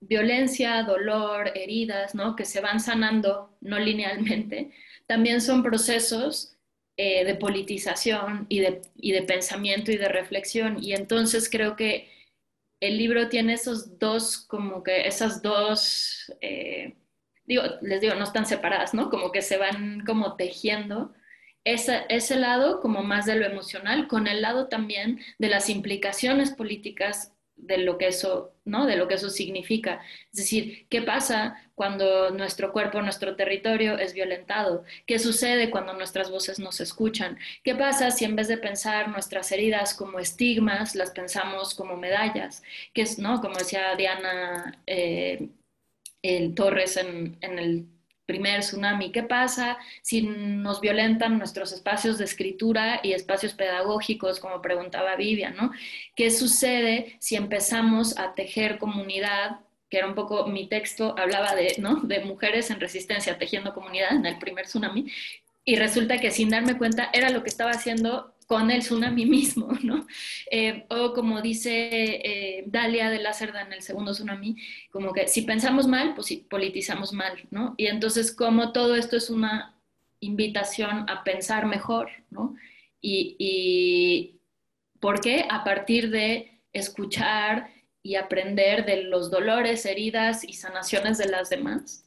violencia, 0.00 0.82
dolor, 0.82 1.52
heridas, 1.54 2.14
¿no? 2.14 2.36
Que 2.36 2.44
se 2.44 2.60
van 2.60 2.80
sanando 2.80 3.56
no 3.60 3.78
linealmente, 3.78 4.72
también 5.06 5.40
son 5.40 5.62
procesos 5.62 6.56
eh, 6.96 7.24
de 7.24 7.34
politización 7.34 8.46
y 8.48 8.60
de, 8.60 8.82
y 8.96 9.12
de 9.12 9.22
pensamiento 9.22 9.90
y 9.92 9.96
de 9.96 10.08
reflexión. 10.08 10.82
Y 10.82 10.92
entonces 10.94 11.48
creo 11.50 11.74
que 11.74 12.08
el 12.80 12.98
libro 12.98 13.28
tiene 13.28 13.54
esos 13.54 13.98
dos, 13.98 14.38
como 14.38 14.82
que 14.82 15.06
esas 15.06 15.40
dos, 15.40 16.32
eh, 16.40 16.96
digo, 17.44 17.62
les 17.80 18.00
digo, 18.00 18.14
no 18.14 18.24
están 18.24 18.44
separadas, 18.44 18.92
¿no? 18.92 19.08
Como 19.08 19.32
que 19.32 19.40
se 19.40 19.56
van 19.56 20.04
como 20.04 20.36
tejiendo 20.36 21.14
ese, 21.64 22.04
ese 22.08 22.36
lado 22.36 22.80
como 22.80 23.02
más 23.02 23.26
de 23.26 23.36
lo 23.36 23.46
emocional, 23.46 24.08
con 24.08 24.26
el 24.26 24.42
lado 24.42 24.68
también 24.68 25.20
de 25.38 25.48
las 25.48 25.68
implicaciones 25.68 26.50
políticas 26.50 27.32
de 27.56 27.78
lo 27.78 27.96
que 27.96 28.08
eso, 28.08 28.54
¿no? 28.64 28.86
De 28.86 28.96
lo 28.96 29.06
que 29.06 29.14
eso 29.14 29.30
significa. 29.30 30.02
Es 30.32 30.38
decir, 30.38 30.86
¿qué 30.88 31.02
pasa 31.02 31.56
cuando 31.74 32.30
nuestro 32.30 32.72
cuerpo, 32.72 33.00
nuestro 33.02 33.36
territorio 33.36 33.98
es 33.98 34.14
violentado? 34.14 34.84
¿Qué 35.06 35.18
sucede 35.18 35.70
cuando 35.70 35.94
nuestras 35.94 36.30
voces 36.30 36.58
no 36.58 36.72
se 36.72 36.82
escuchan? 36.82 37.38
¿Qué 37.62 37.74
pasa 37.74 38.10
si 38.10 38.24
en 38.24 38.36
vez 38.36 38.48
de 38.48 38.58
pensar 38.58 39.08
nuestras 39.08 39.52
heridas 39.52 39.94
como 39.94 40.18
estigmas, 40.18 40.94
las 40.96 41.12
pensamos 41.12 41.74
como 41.74 41.96
medallas? 41.96 42.62
Que 42.92 43.02
es, 43.02 43.18
¿no? 43.18 43.40
Como 43.40 43.56
decía 43.56 43.94
Diana 43.96 44.82
eh, 44.86 45.48
Torres 46.56 46.96
en, 46.96 47.36
en 47.40 47.58
el 47.58 47.86
primer 48.32 48.60
tsunami. 48.60 49.12
¿Qué 49.12 49.22
pasa 49.22 49.76
si 50.00 50.22
nos 50.22 50.80
violentan 50.80 51.36
nuestros 51.36 51.70
espacios 51.72 52.16
de 52.16 52.24
escritura 52.24 53.00
y 53.02 53.12
espacios 53.12 53.52
pedagógicos, 53.52 54.40
como 54.40 54.62
preguntaba 54.62 55.16
Vivian, 55.16 55.54
¿no? 55.54 55.70
¿Qué 56.16 56.30
sucede 56.30 57.16
si 57.18 57.36
empezamos 57.36 58.18
a 58.18 58.34
tejer 58.34 58.78
comunidad? 58.78 59.60
que 59.90 59.98
era 59.98 60.06
un 60.06 60.14
poco 60.14 60.46
mi 60.46 60.68
texto, 60.68 61.14
hablaba 61.18 61.54
de, 61.54 61.74
¿no? 61.76 61.96
de 61.96 62.20
mujeres 62.20 62.70
en 62.70 62.80
resistencia 62.80 63.36
tejiendo 63.36 63.74
comunidad 63.74 64.16
en 64.16 64.24
el 64.24 64.38
primer 64.38 64.64
tsunami, 64.64 65.12
y 65.66 65.76
resulta 65.76 66.16
que 66.16 66.30
sin 66.30 66.48
darme 66.48 66.78
cuenta 66.78 67.10
era 67.12 67.28
lo 67.28 67.42
que 67.42 67.50
estaba 67.50 67.72
haciendo 67.72 68.32
con 68.46 68.70
el 68.70 68.80
tsunami 68.80 69.26
mismo, 69.38 69.68
¿no? 69.82 70.06
Eh, 70.50 70.86
o 70.88 71.12
como 71.12 71.40
dice 71.40 71.70
eh, 71.72 72.64
Dalia 72.66 73.10
de 73.10 73.20
la 73.20 73.32
en 73.32 73.72
el 73.72 73.82
segundo 73.82 74.12
tsunami, 74.12 74.56
como 74.90 75.12
que 75.12 75.28
si 75.28 75.42
pensamos 75.42 75.86
mal, 75.86 76.14
pues 76.14 76.32
politizamos 76.48 77.12
mal, 77.12 77.46
¿no? 77.50 77.74
Y 77.76 77.86
entonces 77.86 78.32
como 78.32 78.72
todo 78.72 78.94
esto 78.94 79.16
es 79.16 79.30
una 79.30 79.74
invitación 80.20 81.08
a 81.08 81.24
pensar 81.24 81.66
mejor, 81.66 82.10
¿no? 82.30 82.54
Y, 83.00 83.36
y 83.38 84.40
¿por 85.00 85.20
qué? 85.20 85.46
A 85.50 85.64
partir 85.64 86.10
de 86.10 86.60
escuchar 86.72 87.70
y 88.02 88.16
aprender 88.16 88.84
de 88.84 89.04
los 89.04 89.30
dolores, 89.30 89.86
heridas 89.86 90.44
y 90.44 90.54
sanaciones 90.54 91.18
de 91.18 91.28
las 91.28 91.50
demás. 91.50 92.04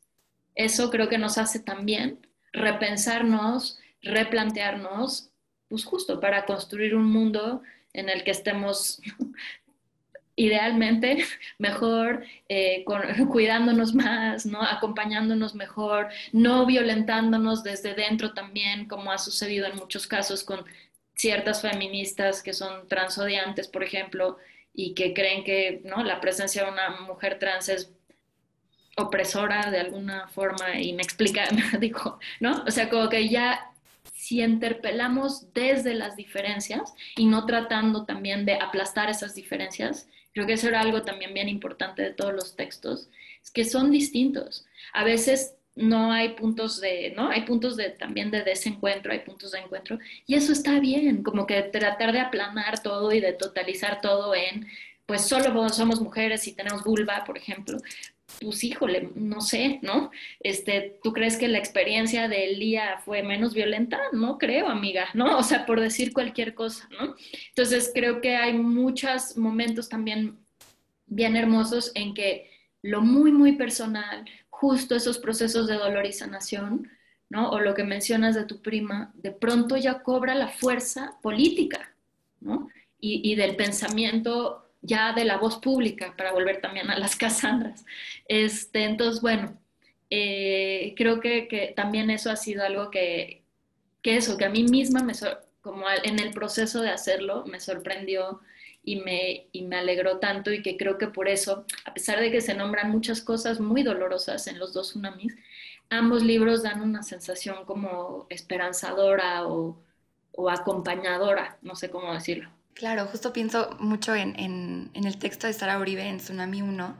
Eso 0.55 0.89
creo 0.89 1.09
que 1.09 1.17
nos 1.17 1.37
hace 1.37 1.59
también 1.59 2.25
repensarnos, 2.53 3.79
replantearnos 4.01 5.31
pues 5.69 5.85
justo 5.85 6.19
para 6.19 6.45
construir 6.45 6.95
un 6.95 7.05
mundo 7.05 7.61
en 7.93 8.09
el 8.09 8.23
que 8.23 8.31
estemos 8.31 9.01
idealmente 10.35 11.25
mejor, 11.57 12.23
eh, 12.49 12.83
cuidándonos 13.31 13.93
más, 13.93 14.45
¿no? 14.45 14.61
acompañándonos 14.61 15.55
mejor, 15.55 16.09
no 16.31 16.65
violentándonos 16.65 17.63
desde 17.63 17.93
dentro 17.93 18.33
también, 18.33 18.87
como 18.87 19.11
ha 19.11 19.17
sucedido 19.17 19.65
en 19.67 19.75
muchos 19.75 20.07
casos 20.07 20.43
con 20.43 20.65
ciertas 21.15 21.61
feministas 21.61 22.43
que 22.43 22.53
son 22.53 22.87
transodiantes, 22.89 23.69
por 23.69 23.83
ejemplo, 23.83 24.37
y 24.73 24.93
que 24.93 25.13
creen 25.13 25.45
que 25.45 25.81
¿no? 25.85 26.03
la 26.03 26.19
presencia 26.19 26.65
de 26.65 26.71
una 26.71 26.89
mujer 27.01 27.39
trans 27.39 27.69
es 27.69 27.91
opresora 28.97 29.71
de 29.71 29.79
alguna 29.79 30.27
forma 30.27 30.79
y 30.79 30.93
me 30.93 31.03
explica, 31.03 31.45
me 31.51 31.79
dijo, 31.79 32.19
¿no? 32.39 32.63
O 32.67 32.71
sea, 32.71 32.89
como 32.89 33.09
que 33.09 33.29
ya 33.29 33.71
si 34.25 34.41
interpelamos 34.41 35.53
desde 35.53 35.93
las 35.93 36.15
diferencias 36.15 36.95
y 37.15 37.27
no 37.27 37.45
tratando 37.45 38.05
también 38.05 38.43
de 38.43 38.55
aplastar 38.55 39.07
esas 39.07 39.35
diferencias, 39.35 40.07
creo 40.33 40.47
que 40.47 40.53
eso 40.53 40.67
era 40.67 40.81
algo 40.81 41.03
también 41.03 41.31
bien 41.31 41.47
importante 41.47 42.01
de 42.01 42.09
todos 42.09 42.33
los 42.33 42.55
textos, 42.55 43.07
es 43.43 43.51
que 43.51 43.63
son 43.63 43.91
distintos. 43.91 44.65
A 44.93 45.03
veces 45.03 45.53
no 45.75 46.11
hay 46.11 46.29
puntos 46.29 46.81
de, 46.81 47.13
¿no? 47.15 47.29
Hay 47.29 47.43
puntos 47.43 47.77
de 47.77 47.91
también 47.91 48.31
de 48.31 48.41
desencuentro, 48.41 49.11
hay 49.11 49.19
puntos 49.19 49.51
de 49.51 49.59
encuentro, 49.59 49.99
y 50.25 50.33
eso 50.33 50.53
está 50.53 50.79
bien, 50.79 51.21
como 51.21 51.45
que 51.45 51.61
tratar 51.61 52.11
de 52.11 52.21
aplanar 52.21 52.81
todo 52.81 53.11
y 53.11 53.19
de 53.19 53.33
totalizar 53.33 54.01
todo 54.01 54.33
en, 54.33 54.65
pues 55.05 55.21
solo 55.21 55.69
somos 55.69 56.01
mujeres 56.01 56.47
y 56.47 56.53
tenemos 56.53 56.83
vulva, 56.83 57.23
por 57.25 57.37
ejemplo, 57.37 57.77
pues 58.41 58.63
híjole, 58.63 59.11
no 59.15 59.41
sé, 59.41 59.79
¿no? 59.81 60.11
Este, 60.39 60.99
¿tú 61.03 61.13
crees 61.13 61.37
que 61.37 61.47
la 61.47 61.57
experiencia 61.57 62.27
de 62.27 62.45
Elía 62.45 62.97
fue 63.03 63.23
menos 63.23 63.53
violenta? 63.53 63.99
No 64.11 64.37
creo, 64.37 64.67
amiga, 64.67 65.07
¿no? 65.13 65.37
O 65.37 65.43
sea, 65.43 65.65
por 65.65 65.79
decir 65.79 66.13
cualquier 66.13 66.53
cosa, 66.53 66.87
¿no? 66.99 67.15
Entonces 67.49 67.91
creo 67.93 68.21
que 68.21 68.35
hay 68.35 68.53
muchos 68.53 69.37
momentos 69.37 69.89
también 69.89 70.37
bien 71.05 71.35
hermosos 71.35 71.91
en 71.95 72.13
que 72.13 72.49
lo 72.81 73.01
muy, 73.01 73.31
muy 73.31 73.53
personal, 73.53 74.25
justo 74.49 74.95
esos 74.95 75.17
procesos 75.17 75.67
de 75.67 75.75
dolor 75.75 76.05
y 76.05 76.13
sanación, 76.13 76.89
¿no? 77.29 77.49
O 77.49 77.59
lo 77.59 77.73
que 77.73 77.83
mencionas 77.83 78.35
de 78.35 78.45
tu 78.45 78.61
prima, 78.61 79.11
de 79.15 79.31
pronto 79.31 79.77
ya 79.77 80.03
cobra 80.03 80.35
la 80.35 80.47
fuerza 80.47 81.17
política, 81.21 81.93
¿no? 82.41 82.69
Y, 82.99 83.31
y 83.31 83.35
del 83.35 83.55
pensamiento 83.55 84.64
ya 84.85 85.13
de 85.13 85.25
la 85.25 85.37
voz 85.37 85.57
pública, 85.57 86.13
para 86.17 86.31
volver 86.31 86.61
también 86.61 86.89
a 86.89 86.97
las 86.97 87.15
Casandras. 87.17 87.85
Este, 88.27 88.83
entonces, 88.83 89.21
bueno, 89.21 89.57
eh, 90.09 90.93
creo 90.97 91.19
que, 91.19 91.73
también 91.75 92.09
eso 92.09 92.31
ha 92.31 92.35
sido 92.35 92.63
algo 92.63 92.91
que, 92.91 93.43
que 94.01 94.17
eso, 94.17 94.37
que 94.37 94.45
a 94.45 94.49
mí 94.49 94.63
misma, 94.63 95.01
me 95.01 95.13
como 95.61 95.85
en 96.03 96.19
el 96.19 96.31
proceso 96.31 96.81
de 96.81 96.89
hacerlo, 96.89 97.43
me 97.47 97.59
sorprendió 97.59 98.41
y 98.83 98.97
me, 98.97 99.47
y 99.51 99.63
me 99.63 99.77
alegró 99.77 100.19
tanto 100.19 100.53
y 100.53 100.61
que 100.61 100.77
creo 100.77 100.97
que 100.99 101.07
por 101.07 101.27
eso, 101.27 101.65
a 101.85 101.93
pesar 101.93 102.19
de 102.19 102.31
que 102.31 102.41
se 102.41 102.53
nombran 102.53 102.91
muchas 102.91 103.21
cosas 103.21 103.59
muy 103.59 103.81
dolorosas 103.81 104.45
en 104.47 104.59
los 104.59 104.73
dos 104.73 104.89
tsunamis, 104.89 105.35
ambos 105.89 106.23
libros 106.23 106.63
dan 106.63 106.81
una 106.81 107.03
sensación 107.03 107.65
como 107.65 108.27
esperanzadora 108.29 109.47
o, 109.47 109.81
o 110.33 110.49
acompañadora, 110.49 111.57
no 111.63 111.75
sé 111.75 111.89
cómo 111.89 112.13
decirlo. 112.13 112.49
Claro, 112.75 113.05
justo 113.05 113.31
pienso 113.31 113.77
mucho 113.79 114.13
en, 114.15 114.37
en, 114.37 115.05
el 115.05 115.17
texto 115.17 115.47
de 115.47 115.53
Sara 115.53 115.79
Uribe 115.79 116.09
en 116.09 116.17
Tsunami 116.17 116.61
1, 116.61 116.97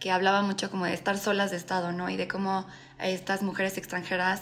que 0.00 0.10
hablaba 0.10 0.40
mucho 0.40 0.70
como 0.70 0.86
de 0.86 0.94
estar 0.94 1.18
solas 1.18 1.50
de 1.50 1.58
Estado, 1.58 1.92
¿no? 1.92 2.08
Y 2.08 2.16
de 2.16 2.26
cómo 2.26 2.66
estas 2.98 3.42
mujeres 3.42 3.76
extranjeras 3.76 4.40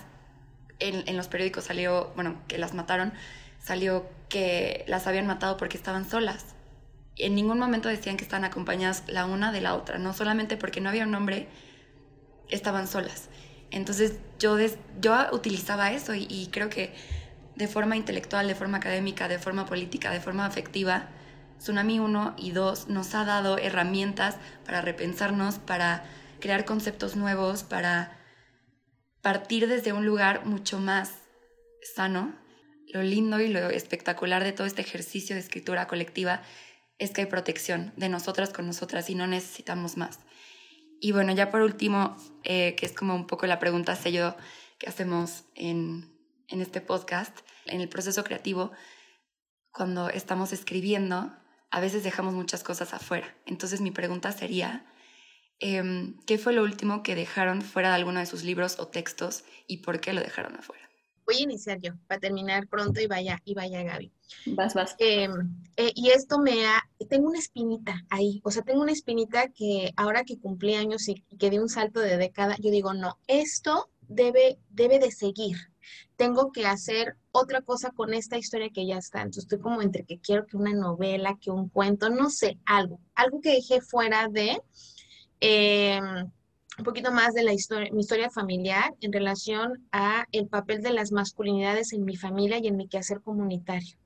en, 0.79 1.03
en, 1.09 1.17
los 1.17 1.27
periódicos 1.27 1.65
salió, 1.65 2.13
bueno, 2.15 2.41
que 2.47 2.57
las 2.59 2.73
mataron, 2.73 3.13
salió 3.59 4.09
que 4.29 4.85
las 4.87 5.09
habían 5.09 5.27
matado 5.27 5.57
porque 5.57 5.77
estaban 5.77 6.09
solas. 6.09 6.55
En 7.17 7.35
ningún 7.35 7.59
momento 7.59 7.89
decían 7.89 8.17
que 8.17 8.23
estaban 8.23 8.45
acompañadas 8.45 9.03
la 9.09 9.27
una 9.27 9.51
de 9.51 9.63
la 9.63 9.75
otra, 9.75 9.99
no 9.99 10.13
solamente 10.15 10.57
porque 10.57 10.81
no 10.81 10.89
había 10.89 11.03
un 11.03 11.17
hombre, 11.17 11.49
estaban 12.49 12.87
solas. 12.87 13.29
Entonces 13.73 14.21
yo, 14.39 14.57
yo 15.01 15.17
utilizaba 15.33 15.91
eso 15.91 16.15
y, 16.15 16.29
y 16.31 16.47
creo 16.53 16.69
que 16.71 16.95
de 17.57 17.69
forma 17.69 17.97
intelectual, 17.97 18.47
de 18.47 18.55
forma 18.55 18.79
académica, 18.79 19.29
de 19.29 19.39
forma 19.39 19.67
política, 19.67 20.11
de 20.11 20.21
forma 20.21 20.47
afectiva, 20.47 21.09
Tsunami 21.59 21.99
1 21.99 22.35
y 22.37 22.51
2 22.51 22.89
nos 22.89 23.15
ha 23.15 23.25
dado 23.25 23.59
herramientas 23.59 24.37
para 24.65 24.83
repensarnos, 24.83 25.59
para 25.59 26.05
crear 26.41 26.65
conceptos 26.65 27.17
nuevos, 27.17 27.63
para 27.63 28.19
partir 29.23 29.67
desde 29.67 29.93
un 29.93 30.05
lugar 30.05 30.45
mucho 30.45 30.79
más 30.79 31.13
sano. 31.95 32.35
Lo 32.93 33.03
lindo 33.03 33.41
y 33.41 33.49
lo 33.49 33.71
espectacular 33.71 34.45
de 34.45 34.53
todo 34.53 34.67
este 34.67 34.83
ejercicio 34.83 35.35
de 35.35 35.41
escritura 35.41 35.89
colectiva 35.89 36.43
es 36.99 37.11
que 37.11 37.23
hay 37.23 37.27
protección 37.27 37.93
de 37.97 38.09
nosotras 38.09 38.51
con 38.51 38.67
nosotras 38.67 39.11
y 39.11 39.15
no 39.15 39.27
necesitamos 39.27 39.97
más. 39.97 40.21
Y 41.01 41.13
bueno, 41.13 41.33
ya 41.33 41.51
por 41.51 41.63
último, 41.63 42.17
eh, 42.45 42.75
que 42.77 42.87
es 42.87 42.93
como 42.93 43.15
un 43.15 43.27
poco 43.27 43.47
la 43.47 43.59
pregunta 43.59 43.97
sello 43.97 44.37
que 44.79 44.89
hacemos 44.89 45.45
en, 45.55 46.16
en 46.49 46.61
este 46.61 46.81
podcast, 46.81 47.37
en 47.67 47.81
el 47.81 47.89
proceso 47.89 48.25
creativo, 48.25 48.73
cuando 49.73 50.09
estamos 50.09 50.53
escribiendo, 50.53 51.33
a 51.71 51.81
veces 51.81 52.03
dejamos 52.03 52.35
muchas 52.35 52.63
cosas 52.63 52.95
afuera. 52.95 53.37
Entonces 53.47 53.81
mi 53.81 53.91
pregunta 53.91 54.33
sería, 54.33 54.87
em, 55.59 56.17
¿qué 56.27 56.39
fue 56.39 56.53
lo 56.53 56.63
último 56.63 57.03
que 57.03 57.15
dejaron 57.15 57.63
fuera 57.63 57.91
de 57.91 57.97
alguno 57.97 58.21
de 58.21 58.27
sus 58.27 58.45
libros 58.45 58.79
o 58.79 58.89
textos 58.89 59.45
y 59.67 59.79
por 59.79 60.01
qué 60.01 60.13
lo 60.13 60.21
dejaron 60.21 60.57
afuera? 60.57 60.83
Voy 61.27 61.37
a 61.39 61.43
iniciar 61.43 61.81
yo, 61.81 61.93
para 62.07 62.21
terminar 62.21 62.69
pronto 62.69 63.01
y 63.01 63.09
vaya, 63.09 63.43
y 63.45 63.55
vaya 63.55 63.83
Gaby. 63.83 64.13
Vas, 64.47 64.75
vas. 64.75 64.95
Em, 64.99 65.33
eh, 65.77 65.91
y 65.95 66.11
esto 66.11 66.39
me 66.39 66.67
ha, 66.67 66.89
tengo 67.11 67.29
una 67.29 67.39
espinita 67.39 68.05
ahí, 68.11 68.41
o 68.45 68.51
sea, 68.51 68.63
tengo 68.63 68.81
una 68.81 68.93
espinita 68.93 69.49
que 69.49 69.93
ahora 69.97 70.25
que 70.25 70.39
cumplí 70.39 70.75
años 70.75 71.09
y, 71.09 71.25
y 71.29 71.37
que 71.37 71.51
di 71.51 71.59
un 71.59 71.69
salto 71.69 71.99
de 72.01 72.17
década, 72.17 72.57
yo 72.61 72.71
digo, 72.71 72.95
no, 72.95 73.19
esto 73.27 73.91
debe, 74.09 74.59
debe 74.71 74.99
de 74.99 75.11
seguir, 75.11 75.57
tengo 76.17 76.53
que 76.53 76.67
hacer 76.67 77.17
otra 77.31 77.63
cosa 77.63 77.91
con 77.91 78.15
esta 78.15 78.39
historia 78.39 78.71
que 78.71 78.87
ya 78.87 78.97
está. 78.97 79.19
Entonces 79.19 79.45
estoy 79.45 79.61
como 79.61 79.83
entre 79.83 80.05
que 80.05 80.19
quiero 80.19 80.47
que 80.47 80.57
una 80.57 80.73
novela, 80.73 81.39
que 81.41 81.51
un 81.51 81.69
cuento, 81.69 82.09
no 82.11 82.31
sé, 82.31 82.59
algo, 82.65 83.01
algo 83.15 83.41
que 83.41 83.51
dejé 83.51 83.81
fuera 83.81 84.29
de 84.29 84.61
eh, 85.41 86.01
un 86.79 86.85
poquito 86.85 87.11
más 87.13 87.35
de 87.35 87.43
la 87.43 87.53
historia, 87.53 87.91
mi 87.93 88.01
historia 88.01 88.31
familiar 88.31 88.95
en 89.01 89.13
relación 89.13 89.87
a 89.93 90.27
el 90.33 90.47
papel 90.49 90.83
de 90.83 90.93
las 90.93 91.13
masculinidades 91.13 91.93
en 91.93 92.05
mi 92.05 92.17
familia 92.17 92.59
y 92.59 92.67
en 92.67 92.77
mi 92.77 92.89
quehacer 92.89 93.21
comunitario. 93.21 93.99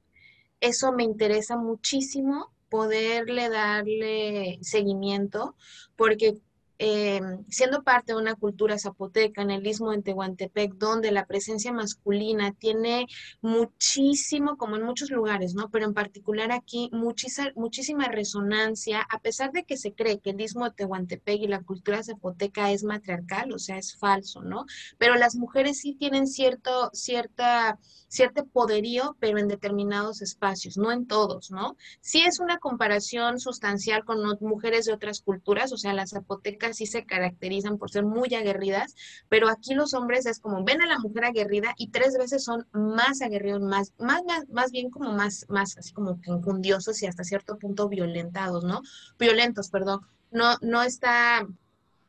Eso 0.61 0.93
me 0.93 1.05
interesa 1.05 1.57
muchísimo 1.57 2.53
poderle 2.69 3.49
darle 3.49 4.59
seguimiento 4.63 5.57
porque 5.97 6.35
Em, 6.83 7.45
siendo 7.51 7.83
parte 7.83 8.15
de 8.15 8.19
una 8.19 8.35
cultura 8.37 8.79
zapoteca 8.79 9.43
en 9.43 9.51
el 9.51 9.67
istmo 9.67 9.91
de 9.91 10.01
Tehuantepec, 10.01 10.77
donde 10.77 11.13
la 11.13 11.27
presencia 11.27 11.75
masculina 11.75 12.53
tiene 12.53 13.07
muchísimo, 13.43 14.57
como 14.57 14.77
en 14.77 14.85
muchos 14.85 15.11
lugares, 15.11 15.53
¿no? 15.55 15.69
Pero 15.69 15.85
en 15.85 15.93
particular 15.93 16.51
aquí, 16.53 16.89
muchísima, 16.91 18.09
resonancia, 18.09 19.07
a 19.11 19.19
pesar 19.21 19.53
de 19.53 19.65
que 19.65 19.77
se 19.77 19.93
cree 19.93 20.21
que 20.21 20.31
el 20.31 20.41
istmo 20.41 20.65
de 20.65 20.71
Tehuantepec 20.71 21.43
y 21.43 21.49
la 21.49 21.63
cultura 21.63 22.03
zapoteca 22.03 22.73
es 22.73 22.83
matriarcal, 22.83 23.53
o 23.53 23.59
sea, 23.59 23.77
es 23.77 23.95
falso, 23.99 24.41
¿no? 24.41 24.65
Pero 24.97 25.17
las 25.17 25.37
mujeres 25.37 25.81
sí 25.81 25.95
tienen 25.95 26.27
cierto, 26.27 26.89
cierta 26.95 27.79
cierto 28.11 28.45
poderío, 28.47 29.17
pero 29.21 29.39
en 29.39 29.47
determinados 29.47 30.21
espacios, 30.21 30.77
no 30.77 30.91
en 30.91 31.07
todos, 31.07 31.51
¿no? 31.53 31.77
Sí 32.01 32.23
es 32.27 32.41
una 32.41 32.59
comparación 32.59 33.39
sustancial 33.39 34.05
con 34.05 34.19
mujeres 34.41 34.87
de 34.87 34.93
otras 34.93 35.21
culturas, 35.21 35.73
o 35.73 35.77
sea, 35.77 35.95
las 35.95 36.11
zapotecas 36.11 36.70
sí 36.75 36.87
se 36.87 37.05
caracterizan 37.05 37.79
por 37.79 37.91
ser 37.91 38.05
muy 38.05 38.35
aguerridas, 38.35 38.95
pero 39.29 39.49
aquí 39.49 39.75
los 39.75 39.95
hombres 39.95 40.27
es 40.27 40.41
como 40.41 40.65
ven 40.65 40.83
a 40.83 40.87
la 40.87 40.99
mujer 40.99 41.25
aguerrida 41.25 41.75
y 41.77 41.91
tres 41.91 42.17
veces 42.19 42.45
son 42.45 42.67
más 42.73 43.23
aguerridos, 43.23 43.61
más, 43.61 43.93
más, 43.99 44.23
más, 44.49 44.71
bien 44.71 44.91
como 44.91 45.13
más, 45.13 45.47
más 45.49 45.77
así 45.79 45.93
como 45.93 46.21
que 46.21 46.31
y 46.31 47.07
hasta 47.07 47.25
cierto 47.25 47.59
punto 47.59 47.89
violentados, 47.89 48.65
¿no? 48.65 48.83
Violentos, 49.19 49.71
perdón. 49.71 50.01
No, 50.31 50.57
no 50.61 50.83
está 50.83 51.47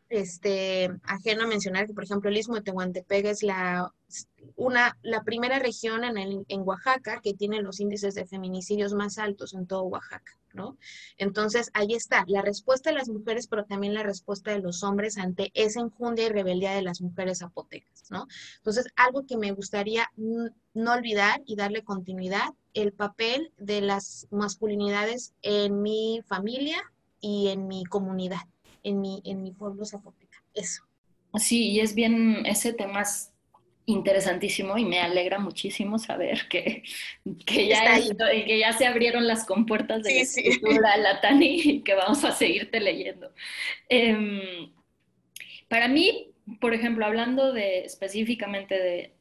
este, 0.10 0.92
ajeno 1.04 1.44
a 1.44 1.48
mencionar 1.48 1.88
que, 1.88 1.94
por 1.94 2.04
ejemplo, 2.04 2.30
el 2.30 2.38
istmo 2.38 2.56
de 2.56 2.62
Tehuantepec 2.62 3.26
es 3.26 3.44
la, 3.44 3.94
una, 4.56 4.98
la 5.02 5.24
primera 5.24 5.60
región 5.60 6.04
en, 6.04 6.18
el, 6.18 6.46
en 6.48 6.62
Oaxaca 6.62 7.20
que 7.22 7.34
tiene 7.34 7.62
los 7.62 7.80
índices 7.80 8.16
de 8.16 8.26
feminicidios 8.26 8.94
más 8.94 9.18
altos 9.18 9.54
en 9.54 9.68
todo 9.68 9.84
Oaxaca, 9.84 10.38
¿no? 10.54 10.78
Entonces, 11.18 11.72
ahí 11.74 11.94
está, 11.94 12.24
la 12.28 12.42
respuesta 12.42 12.90
de 12.90 12.98
las 12.98 13.10
mujeres, 13.10 13.48
pero 13.48 13.66
también 13.66 13.94
la 13.94 14.04
respuesta 14.04 14.52
de 14.52 14.60
los 14.60 14.84
hombres 14.84 15.18
ante 15.18 15.52
esa 15.54 15.80
enjundia 15.80 16.26
y 16.26 16.30
rebeldía 16.30 16.74
de 16.74 16.82
las 16.82 17.02
mujeres 17.02 17.40
zapotecas, 17.40 18.10
¿no? 18.10 18.28
Entonces, 18.58 18.88
algo 18.96 19.26
que 19.26 19.38
me 19.38 19.52
gustaría 19.52 20.12
no 20.18 20.94
olvidar 20.94 21.42
y 21.46 21.56
darle 21.56 21.84
continuidad, 21.84 22.50
el 22.74 22.94
papel 22.94 23.52
de 23.58 23.82
las 23.82 24.28
masculinidades 24.32 25.34
en 25.42 25.82
mi 25.82 26.22
familia 26.26 26.78
y 27.20 27.50
en 27.50 27.68
mi 27.68 27.84
comunidad 27.84 28.42
en 28.84 29.02
mi, 29.02 29.22
en 29.26 29.42
mi 29.42 29.52
pueblo 29.52 29.86
zapoteca. 29.86 30.44
Eso. 30.54 30.84
Sí, 31.36 31.70
y 31.70 31.80
es 31.80 31.96
bien, 31.96 32.46
ese 32.46 32.74
tema 32.74 33.02
es 33.02 33.31
interesantísimo 33.92 34.78
y 34.78 34.86
me 34.86 35.00
alegra 35.00 35.40
muchísimo 35.40 36.00
saber 36.00 36.48
que, 36.50 36.84
que, 37.46 37.68
ya, 37.68 38.00
que 38.46 38.60
ya 38.60 38.74
se 38.74 38.86
abrieron 38.86 39.28
las 39.28 39.46
compuertas 39.46 40.04
de 40.04 40.16
la 40.16 40.22
escritura 40.22 40.98
Latani 40.98 41.62
y 41.62 41.82
que 41.82 41.96
vamos 41.96 42.24
a 42.24 42.32
seguirte 42.32 42.80
leyendo. 42.80 43.32
Em, 43.90 44.72
para 45.68 45.88
mí, 45.88 46.32
por 46.60 46.74
ejemplo, 46.74 47.06
hablando 47.06 47.54
de 47.54 47.80
específicamente 47.80 48.80
de, 48.80 49.14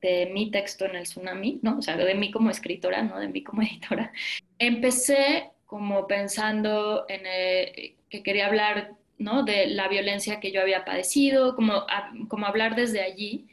de 0.00 0.26
mi 0.32 0.50
texto 0.50 0.84
en 0.84 0.96
el 0.96 1.04
tsunami, 1.04 1.60
¿no? 1.62 1.78
O 1.78 1.82
sea, 1.82 1.96
de 1.96 2.14
mí 2.14 2.30
como 2.30 2.50
escritora, 2.50 3.02
no 3.02 3.18
de 3.18 3.28
mí 3.28 3.42
como 3.42 3.62
editora, 3.62 4.12
empecé 4.58 5.50
como 5.66 6.06
pensando 6.06 7.04
en 7.08 7.22
eh, 7.26 7.96
que 8.08 8.22
quería 8.22 8.46
hablar 8.46 8.98
¿no? 9.18 9.42
De 9.42 9.66
la 9.66 9.88
violencia 9.88 10.40
que 10.40 10.52
yo 10.52 10.60
había 10.60 10.84
padecido, 10.84 11.54
como, 11.54 11.84
como 12.28 12.46
hablar 12.46 12.76
desde 12.76 13.02
allí. 13.02 13.48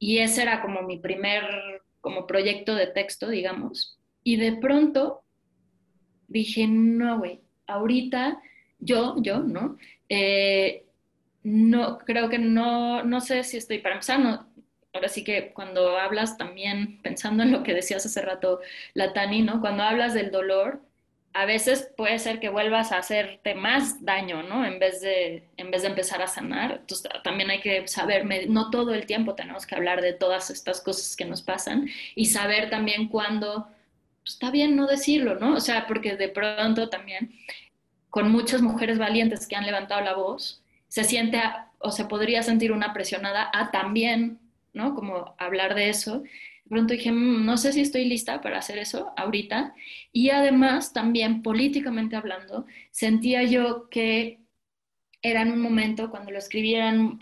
Y 0.00 0.18
ese 0.18 0.42
era 0.42 0.62
como 0.62 0.82
mi 0.82 0.98
primer 0.98 1.44
como 2.00 2.26
proyecto 2.26 2.74
de 2.74 2.88
texto, 2.88 3.28
digamos. 3.28 4.00
Y 4.24 4.36
de 4.36 4.54
pronto 4.56 5.22
dije, 6.26 6.66
no, 6.66 7.18
güey, 7.18 7.40
ahorita 7.66 8.40
yo, 8.78 9.16
yo, 9.18 9.40
¿no? 9.40 9.76
Eh, 10.08 10.86
no, 11.42 11.98
creo 11.98 12.28
que 12.28 12.38
no, 12.38 13.04
no 13.04 13.20
sé 13.20 13.44
si 13.44 13.58
estoy 13.58 13.78
para 13.78 13.96
empezar, 13.96 14.20
no, 14.20 14.46
ahora 14.92 15.08
sí 15.08 15.22
que 15.22 15.52
cuando 15.52 15.98
hablas 15.98 16.36
también, 16.36 16.98
pensando 17.02 17.42
en 17.42 17.52
lo 17.52 17.62
que 17.62 17.74
decías 17.74 18.04
hace 18.06 18.22
rato, 18.22 18.60
la 18.94 19.12
Tani, 19.12 19.42
¿no? 19.42 19.60
Cuando 19.60 19.82
hablas 19.82 20.14
del 20.14 20.30
dolor, 20.30 20.82
a 21.32 21.44
veces 21.44 21.90
puede 21.96 22.18
ser 22.18 22.40
que 22.40 22.48
vuelvas 22.48 22.90
a 22.90 22.98
hacerte 22.98 23.54
más 23.54 24.04
daño, 24.04 24.42
¿no? 24.42 24.64
En 24.64 24.78
vez 24.78 25.00
de, 25.00 25.44
en 25.56 25.70
vez 25.70 25.82
de 25.82 25.88
empezar 25.88 26.20
a 26.22 26.26
sanar. 26.26 26.78
Entonces 26.80 27.08
también 27.22 27.50
hay 27.50 27.60
que 27.60 27.86
saber, 27.86 28.26
no 28.48 28.70
todo 28.70 28.94
el 28.94 29.06
tiempo 29.06 29.34
tenemos 29.34 29.64
que 29.66 29.76
hablar 29.76 30.02
de 30.02 30.12
todas 30.12 30.50
estas 30.50 30.80
cosas 30.80 31.16
que 31.16 31.24
nos 31.24 31.42
pasan 31.42 31.88
y 32.16 32.26
saber 32.26 32.68
también 32.68 33.08
cuándo 33.08 33.68
pues, 34.22 34.34
está 34.34 34.50
bien 34.50 34.74
no 34.74 34.86
decirlo, 34.86 35.36
¿no? 35.36 35.54
O 35.54 35.60
sea, 35.60 35.86
porque 35.86 36.16
de 36.16 36.28
pronto 36.28 36.88
también 36.88 37.32
con 38.08 38.30
muchas 38.32 38.60
mujeres 38.60 38.98
valientes 38.98 39.46
que 39.46 39.54
han 39.54 39.66
levantado 39.66 40.00
la 40.00 40.14
voz, 40.14 40.62
se 40.88 41.04
siente 41.04 41.40
o 41.78 41.92
se 41.92 42.06
podría 42.06 42.42
sentir 42.42 42.72
una 42.72 42.92
presionada 42.92 43.48
a 43.54 43.70
también, 43.70 44.40
¿no? 44.72 44.96
Como 44.96 45.36
hablar 45.38 45.76
de 45.76 45.90
eso 45.90 46.24
pronto 46.70 46.94
dije, 46.94 47.12
mm, 47.12 47.44
no 47.44 47.56
sé 47.58 47.72
si 47.72 47.82
estoy 47.82 48.06
lista 48.06 48.40
para 48.40 48.58
hacer 48.58 48.78
eso 48.78 49.12
ahorita. 49.16 49.74
Y 50.12 50.30
además, 50.30 50.92
también 50.92 51.42
políticamente 51.42 52.16
hablando, 52.16 52.66
sentía 52.92 53.42
yo 53.44 53.90
que 53.90 54.40
era 55.22 55.42
en 55.42 55.52
un 55.52 55.60
momento 55.60 56.10
cuando 56.10 56.30
lo 56.30 56.38
escribieran 56.38 57.18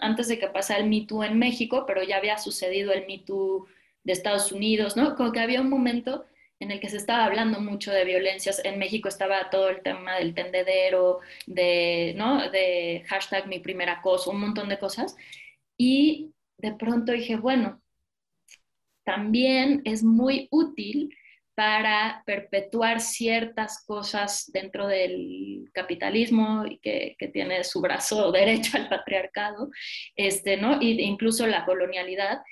antes 0.00 0.28
de 0.28 0.38
que 0.38 0.48
pasara 0.48 0.80
el 0.80 0.88
Me 0.90 1.02
Too 1.06 1.24
en 1.24 1.38
México, 1.38 1.84
pero 1.86 2.02
ya 2.02 2.16
había 2.16 2.38
sucedido 2.38 2.92
el 2.92 3.06
Me 3.06 3.18
Too 3.18 3.66
de 4.04 4.12
Estados 4.12 4.52
Unidos, 4.52 4.96
¿no? 4.96 5.14
Como 5.16 5.32
que 5.32 5.40
había 5.40 5.60
un 5.60 5.70
momento 5.70 6.24
en 6.60 6.70
el 6.70 6.80
que 6.80 6.88
se 6.88 6.96
estaba 6.96 7.24
hablando 7.24 7.60
mucho 7.60 7.92
de 7.92 8.04
violencias. 8.04 8.62
En 8.64 8.78
México 8.78 9.08
estaba 9.08 9.50
todo 9.50 9.68
el 9.68 9.82
tema 9.82 10.16
del 10.16 10.34
tendedero, 10.34 11.20
de, 11.46 12.14
¿no? 12.16 12.50
de 12.50 13.04
hashtag 13.08 13.46
mi 13.48 13.60
primer 13.60 13.90
acoso, 13.90 14.30
un 14.30 14.40
montón 14.40 14.68
de 14.68 14.78
cosas. 14.78 15.16
Y 15.76 16.32
de 16.58 16.72
pronto 16.74 17.12
dije, 17.12 17.36
bueno, 17.36 17.82
también 19.06 19.82
es 19.84 20.02
muy 20.02 20.48
útil 20.50 21.16
para 21.54 22.22
perpetuar 22.26 23.00
ciertas 23.00 23.82
cosas 23.86 24.50
dentro 24.52 24.88
del 24.88 25.70
capitalismo 25.72 26.66
y 26.66 26.78
que, 26.80 27.16
tiene 27.32 27.64
su 27.64 27.80
brazo 27.80 28.30
derecho 28.32 28.76
al 28.76 28.90
patriarcado, 28.90 29.70
este, 30.16 30.58
¿no? 30.58 30.80
E 30.80 31.02
incluso 31.02 31.46
la 31.46 31.64
colonialidad, 31.64 32.42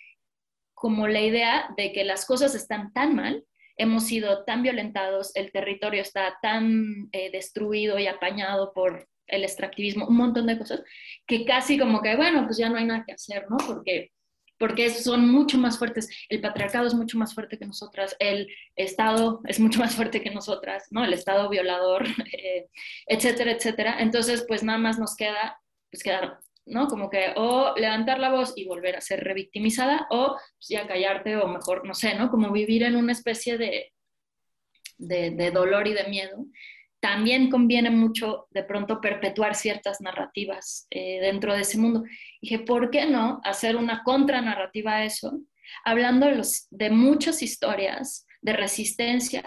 como 0.74 1.06
la 1.08 1.20
idea 1.20 1.68
de 1.76 1.92
que 1.92 2.04
las 2.04 2.24
cosas 2.24 2.54
están 2.54 2.92
tan 2.94 3.14
mal, 3.14 3.44
hemos 3.76 4.04
sido 4.04 4.44
tan 4.44 4.62
violentados, 4.62 5.34
el 5.34 5.50
territorio 5.50 6.00
está 6.00 6.38
tan 6.40 7.08
eh, 7.12 7.30
destruido 7.30 7.98
y 7.98 8.06
apañado 8.06 8.72
por 8.72 9.08
el 9.26 9.42
extractivismo, 9.42 10.06
un 10.06 10.16
montón 10.16 10.46
de 10.46 10.56
cosas, 10.56 10.82
que 11.26 11.44
casi 11.44 11.78
como 11.78 12.00
que, 12.00 12.14
bueno, 12.14 12.44
pues 12.44 12.56
ya 12.56 12.68
no 12.70 12.76
hay 12.76 12.84
nada 12.84 13.04
que 13.06 13.14
hacer, 13.14 13.46
¿no? 13.50 13.56
Porque 13.66 14.12
porque 14.64 14.88
son 14.88 15.30
mucho 15.30 15.58
más 15.58 15.78
fuertes. 15.78 16.08
El 16.30 16.40
patriarcado 16.40 16.86
es 16.86 16.94
mucho 16.94 17.18
más 17.18 17.34
fuerte 17.34 17.58
que 17.58 17.66
nosotras, 17.66 18.16
el 18.18 18.48
Estado 18.76 19.42
es 19.46 19.60
mucho 19.60 19.78
más 19.78 19.94
fuerte 19.94 20.22
que 20.22 20.30
nosotras, 20.30 20.86
¿no? 20.90 21.04
El 21.04 21.12
Estado 21.12 21.50
violador, 21.50 22.06
eh, 22.32 22.70
etcétera, 23.06 23.52
etcétera. 23.52 23.96
Entonces, 24.00 24.42
pues 24.48 24.62
nada 24.62 24.78
más 24.78 24.98
nos 24.98 25.16
queda, 25.16 25.60
pues 25.90 26.02
quedar, 26.02 26.38
¿no? 26.64 26.88
Como 26.88 27.10
que 27.10 27.34
o 27.36 27.74
levantar 27.76 28.18
la 28.18 28.30
voz 28.30 28.54
y 28.56 28.64
volver 28.64 28.96
a 28.96 29.02
ser 29.02 29.22
revictimizada 29.22 30.06
o 30.08 30.28
pues, 30.56 30.68
ya 30.70 30.86
callarte 30.86 31.36
o 31.36 31.46
mejor, 31.46 31.86
no 31.86 31.92
sé, 31.92 32.14
¿no? 32.14 32.30
Como 32.30 32.50
vivir 32.50 32.84
en 32.84 32.96
una 32.96 33.12
especie 33.12 33.58
de, 33.58 33.92
de, 34.96 35.30
de 35.32 35.50
dolor 35.50 35.86
y 35.88 35.92
de 35.92 36.04
miedo 36.04 36.46
también 37.04 37.50
conviene 37.50 37.90
mucho 37.90 38.46
de 38.48 38.64
pronto 38.64 38.98
perpetuar 38.98 39.54
ciertas 39.54 40.00
narrativas 40.00 40.86
eh, 40.88 41.20
dentro 41.20 41.52
de 41.52 41.60
ese 41.60 41.76
mundo. 41.76 42.02
dije, 42.40 42.60
¿por 42.60 42.90
qué 42.90 43.04
no 43.04 43.42
hacer 43.44 43.76
una 43.76 44.02
contranarrativa 44.02 44.92
a 44.92 45.04
eso? 45.04 45.38
Hablando 45.84 46.24
de, 46.24 46.36
los, 46.36 46.66
de 46.70 46.88
muchas 46.88 47.42
historias 47.42 48.26
de 48.40 48.54
resistencia 48.54 49.42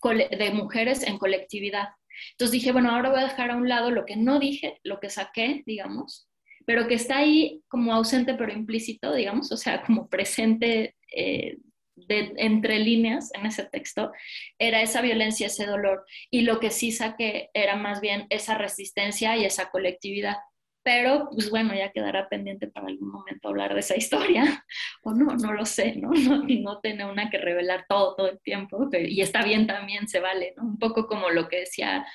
de 0.00 0.50
mujeres 0.52 1.02
en 1.02 1.18
colectividad. 1.18 1.88
Entonces 2.34 2.52
dije, 2.52 2.70
bueno, 2.70 2.92
ahora 2.92 3.10
voy 3.10 3.18
a 3.18 3.24
dejar 3.24 3.50
a 3.50 3.56
un 3.56 3.68
lado 3.68 3.90
lo 3.90 4.06
que 4.06 4.14
no 4.14 4.38
dije, 4.38 4.78
lo 4.84 5.00
que 5.00 5.10
saqué, 5.10 5.64
digamos, 5.66 6.30
pero 6.66 6.86
que 6.86 6.94
está 6.94 7.18
ahí 7.18 7.64
como 7.66 7.92
ausente 7.92 8.34
pero 8.34 8.52
implícito, 8.52 9.12
digamos, 9.12 9.50
o 9.50 9.56
sea, 9.56 9.82
como 9.82 10.08
presente 10.08 10.94
eh, 11.12 11.58
de, 12.06 12.32
entre 12.36 12.78
líneas 12.78 13.30
en 13.34 13.46
ese 13.46 13.64
texto 13.64 14.12
era 14.58 14.82
esa 14.82 15.00
violencia, 15.00 15.46
ese 15.46 15.66
dolor. 15.66 16.04
Y 16.30 16.42
lo 16.42 16.60
que 16.60 16.70
sí 16.70 16.92
saqué 16.92 17.50
era 17.54 17.76
más 17.76 18.00
bien 18.00 18.26
esa 18.30 18.56
resistencia 18.56 19.36
y 19.36 19.44
esa 19.44 19.70
colectividad. 19.70 20.36
Pero, 20.82 21.28
pues 21.30 21.50
bueno, 21.50 21.74
ya 21.74 21.92
quedará 21.92 22.28
pendiente 22.28 22.66
para 22.66 22.86
algún 22.86 23.10
momento 23.10 23.48
hablar 23.48 23.74
de 23.74 23.80
esa 23.80 23.96
historia. 23.96 24.64
O 25.02 25.14
no, 25.14 25.34
no 25.36 25.52
lo 25.54 25.64
sé, 25.64 25.96
¿no? 25.96 26.10
No, 26.14 26.44
no 26.46 26.80
tiene 26.80 27.04
una 27.04 27.30
que 27.30 27.38
revelar 27.38 27.86
todo, 27.88 28.16
todo 28.16 28.28
el 28.28 28.40
tiempo. 28.40 28.88
y 28.92 29.20
está 29.20 29.44
bien 29.44 29.66
también, 29.66 30.08
se 30.08 30.20
vale, 30.20 30.54
¿no? 30.56 30.64
Un 30.64 30.78
poco 30.78 31.06
como 31.06 31.30
lo 31.30 31.48
que 31.48 31.60
decía, 31.60 32.06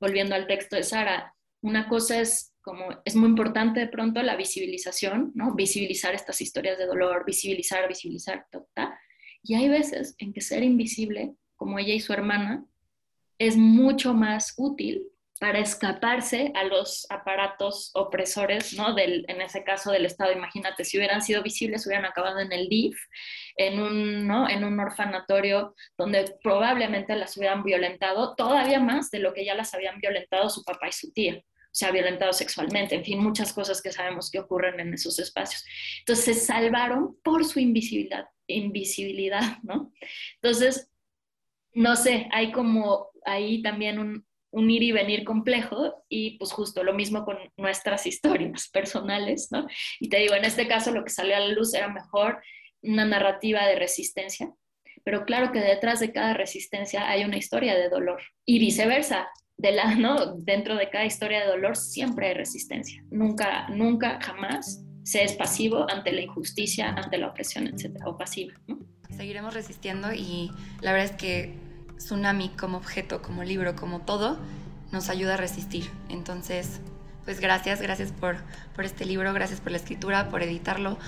volviendo 0.00 0.34
al 0.34 0.46
texto 0.46 0.76
de 0.76 0.82
Sara, 0.82 1.34
una 1.62 1.88
cosa 1.88 2.20
es 2.20 2.54
como 2.66 2.88
es 3.04 3.14
muy 3.14 3.28
importante 3.28 3.78
de 3.78 3.86
pronto 3.86 4.20
la 4.24 4.34
visibilización, 4.34 5.30
¿no? 5.36 5.54
Visibilizar 5.54 6.14
estas 6.14 6.40
historias 6.40 6.78
de 6.78 6.86
dolor, 6.86 7.24
visibilizar, 7.24 7.86
visibilizar, 7.86 8.44
ta, 8.74 8.98
y 9.46 9.54
hay 9.54 9.68
veces 9.68 10.14
en 10.18 10.32
que 10.32 10.40
ser 10.40 10.62
invisible, 10.62 11.34
como 11.56 11.78
ella 11.78 11.94
y 11.94 12.00
su 12.00 12.12
hermana, 12.12 12.64
es 13.38 13.56
mucho 13.56 14.14
más 14.14 14.54
útil 14.56 15.08
para 15.38 15.58
escaparse 15.58 16.50
a 16.54 16.64
los 16.64 17.06
aparatos 17.10 17.90
opresores, 17.94 18.72
¿no? 18.72 18.94
Del, 18.94 19.24
en 19.28 19.42
ese 19.42 19.62
caso 19.64 19.92
del 19.92 20.06
Estado. 20.06 20.32
Imagínate, 20.32 20.84
si 20.84 20.96
hubieran 20.96 21.20
sido 21.20 21.42
visibles, 21.42 21.86
hubieran 21.86 22.06
acabado 22.06 22.40
en 22.40 22.52
el 22.52 22.68
DIF, 22.68 22.98
en 23.56 23.80
un, 23.80 24.26
¿no? 24.26 24.48
en 24.48 24.64
un 24.64 24.80
orfanatorio 24.80 25.74
donde 25.98 26.34
probablemente 26.42 27.14
las 27.16 27.36
hubieran 27.36 27.62
violentado 27.62 28.34
todavía 28.34 28.80
más 28.80 29.10
de 29.10 29.18
lo 29.18 29.34
que 29.34 29.44
ya 29.44 29.54
las 29.54 29.74
habían 29.74 30.00
violentado 30.00 30.48
su 30.48 30.64
papá 30.64 30.88
y 30.88 30.92
su 30.92 31.12
tía 31.12 31.42
se 31.76 31.84
ha 31.84 31.90
violentado 31.90 32.32
sexualmente, 32.32 32.94
en 32.94 33.04
fin, 33.04 33.18
muchas 33.18 33.52
cosas 33.52 33.82
que 33.82 33.92
sabemos 33.92 34.30
que 34.30 34.38
ocurren 34.38 34.80
en 34.80 34.94
esos 34.94 35.18
espacios. 35.18 35.62
Entonces 35.98 36.24
se 36.24 36.34
salvaron 36.46 37.18
por 37.22 37.44
su 37.44 37.60
invisibilidad, 37.60 38.24
invisibilidad, 38.46 39.58
¿no? 39.62 39.92
Entonces, 40.34 40.90
no 41.72 41.96
sé, 41.96 42.28
hay 42.32 42.52
como 42.52 43.10
ahí 43.24 43.62
también 43.62 43.98
un, 43.98 44.26
un 44.50 44.70
ir 44.70 44.82
y 44.82 44.92
venir 44.92 45.24
complejo 45.24 46.04
y 46.08 46.38
pues 46.38 46.52
justo 46.52 46.82
lo 46.82 46.94
mismo 46.94 47.24
con 47.24 47.36
nuestras 47.56 48.06
historias 48.06 48.68
personales, 48.72 49.48
¿no? 49.50 49.66
Y 50.00 50.08
te 50.08 50.18
digo, 50.18 50.34
en 50.34 50.44
este 50.44 50.66
caso 50.66 50.90
lo 50.92 51.04
que 51.04 51.10
salió 51.10 51.36
a 51.36 51.40
la 51.40 51.48
luz 51.48 51.74
era 51.74 51.88
mejor 51.88 52.42
una 52.82 53.04
narrativa 53.04 53.66
de 53.66 53.76
resistencia, 53.76 54.50
pero 55.04 55.24
claro 55.24 55.52
que 55.52 55.60
detrás 55.60 56.00
de 56.00 56.12
cada 56.12 56.34
resistencia 56.34 57.08
hay 57.08 57.24
una 57.24 57.36
historia 57.36 57.74
de 57.74 57.88
dolor 57.88 58.22
y 58.44 58.58
viceversa, 58.58 59.28
de 59.58 59.72
la, 59.72 59.94
¿no? 59.94 60.36
dentro 60.36 60.76
de 60.76 60.90
cada 60.90 61.06
historia 61.06 61.40
de 61.40 61.46
dolor 61.46 61.76
siempre 61.76 62.28
hay 62.28 62.34
resistencia. 62.34 63.02
Nunca, 63.10 63.68
nunca, 63.68 64.18
jamás 64.20 64.85
se 65.06 65.22
es 65.22 65.34
pasivo 65.34 65.88
ante 65.88 66.10
la 66.10 66.20
injusticia, 66.20 66.88
ante 66.88 67.16
la 67.16 67.28
opresión, 67.28 67.68
etcétera, 67.68 68.08
o 68.08 68.18
pasiva. 68.18 68.54
Seguiremos 69.16 69.54
resistiendo 69.54 70.12
y 70.12 70.50
la 70.80 70.92
verdad 70.92 71.12
es 71.12 71.16
que 71.16 71.54
Tsunami 71.96 72.48
como 72.48 72.76
objeto, 72.76 73.22
como 73.22 73.44
libro, 73.44 73.76
como 73.76 74.00
todo, 74.00 74.36
nos 74.90 75.08
ayuda 75.08 75.34
a 75.34 75.36
resistir. 75.36 75.88
Entonces, 76.08 76.80
pues 77.24 77.38
gracias, 77.38 77.80
gracias 77.80 78.10
por, 78.10 78.38
por 78.74 78.84
este 78.84 79.04
libro, 79.04 79.32
gracias 79.32 79.60
por 79.60 79.70
la 79.70 79.78
escritura, 79.78 80.28
por 80.28 80.42
editarlo, 80.42 80.98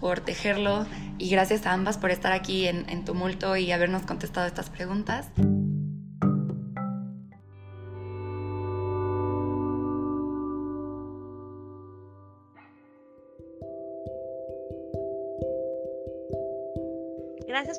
por 0.00 0.20
tejerlo 0.20 0.86
y 1.16 1.30
gracias 1.30 1.64
a 1.64 1.72
ambas 1.72 1.96
por 1.96 2.10
estar 2.10 2.32
aquí 2.32 2.66
en, 2.66 2.86
en 2.90 3.06
Tumulto 3.06 3.56
y 3.56 3.72
habernos 3.72 4.02
contestado 4.02 4.46
estas 4.46 4.68
preguntas. 4.68 5.30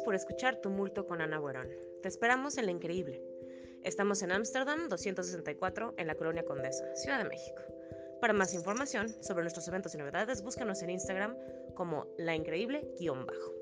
Por 0.03 0.15
escuchar 0.15 0.61
Tumulto 0.61 1.07
con 1.07 1.21
Ana 1.21 1.39
Buerón. 1.39 1.69
Te 2.01 2.07
esperamos 2.07 2.57
en 2.57 2.65
La 2.65 2.71
Increíble. 2.71 3.21
Estamos 3.83 4.21
en 4.21 4.31
Ámsterdam 4.31 4.89
264 4.89 5.95
en 5.97 6.07
la 6.07 6.15
Colonia 6.15 6.43
Condesa, 6.43 6.95
Ciudad 6.95 7.17
de 7.17 7.29
México. 7.29 7.61
Para 8.19 8.33
más 8.33 8.53
información 8.53 9.09
sobre 9.23 9.43
nuestros 9.43 9.67
eventos 9.67 9.95
y 9.95 9.97
novedades, 9.97 10.41
búscanos 10.41 10.81
en 10.81 10.89
Instagram 10.89 11.35
como 11.75 12.07
La 12.17 12.35
Increíble-bajo. 12.35 13.56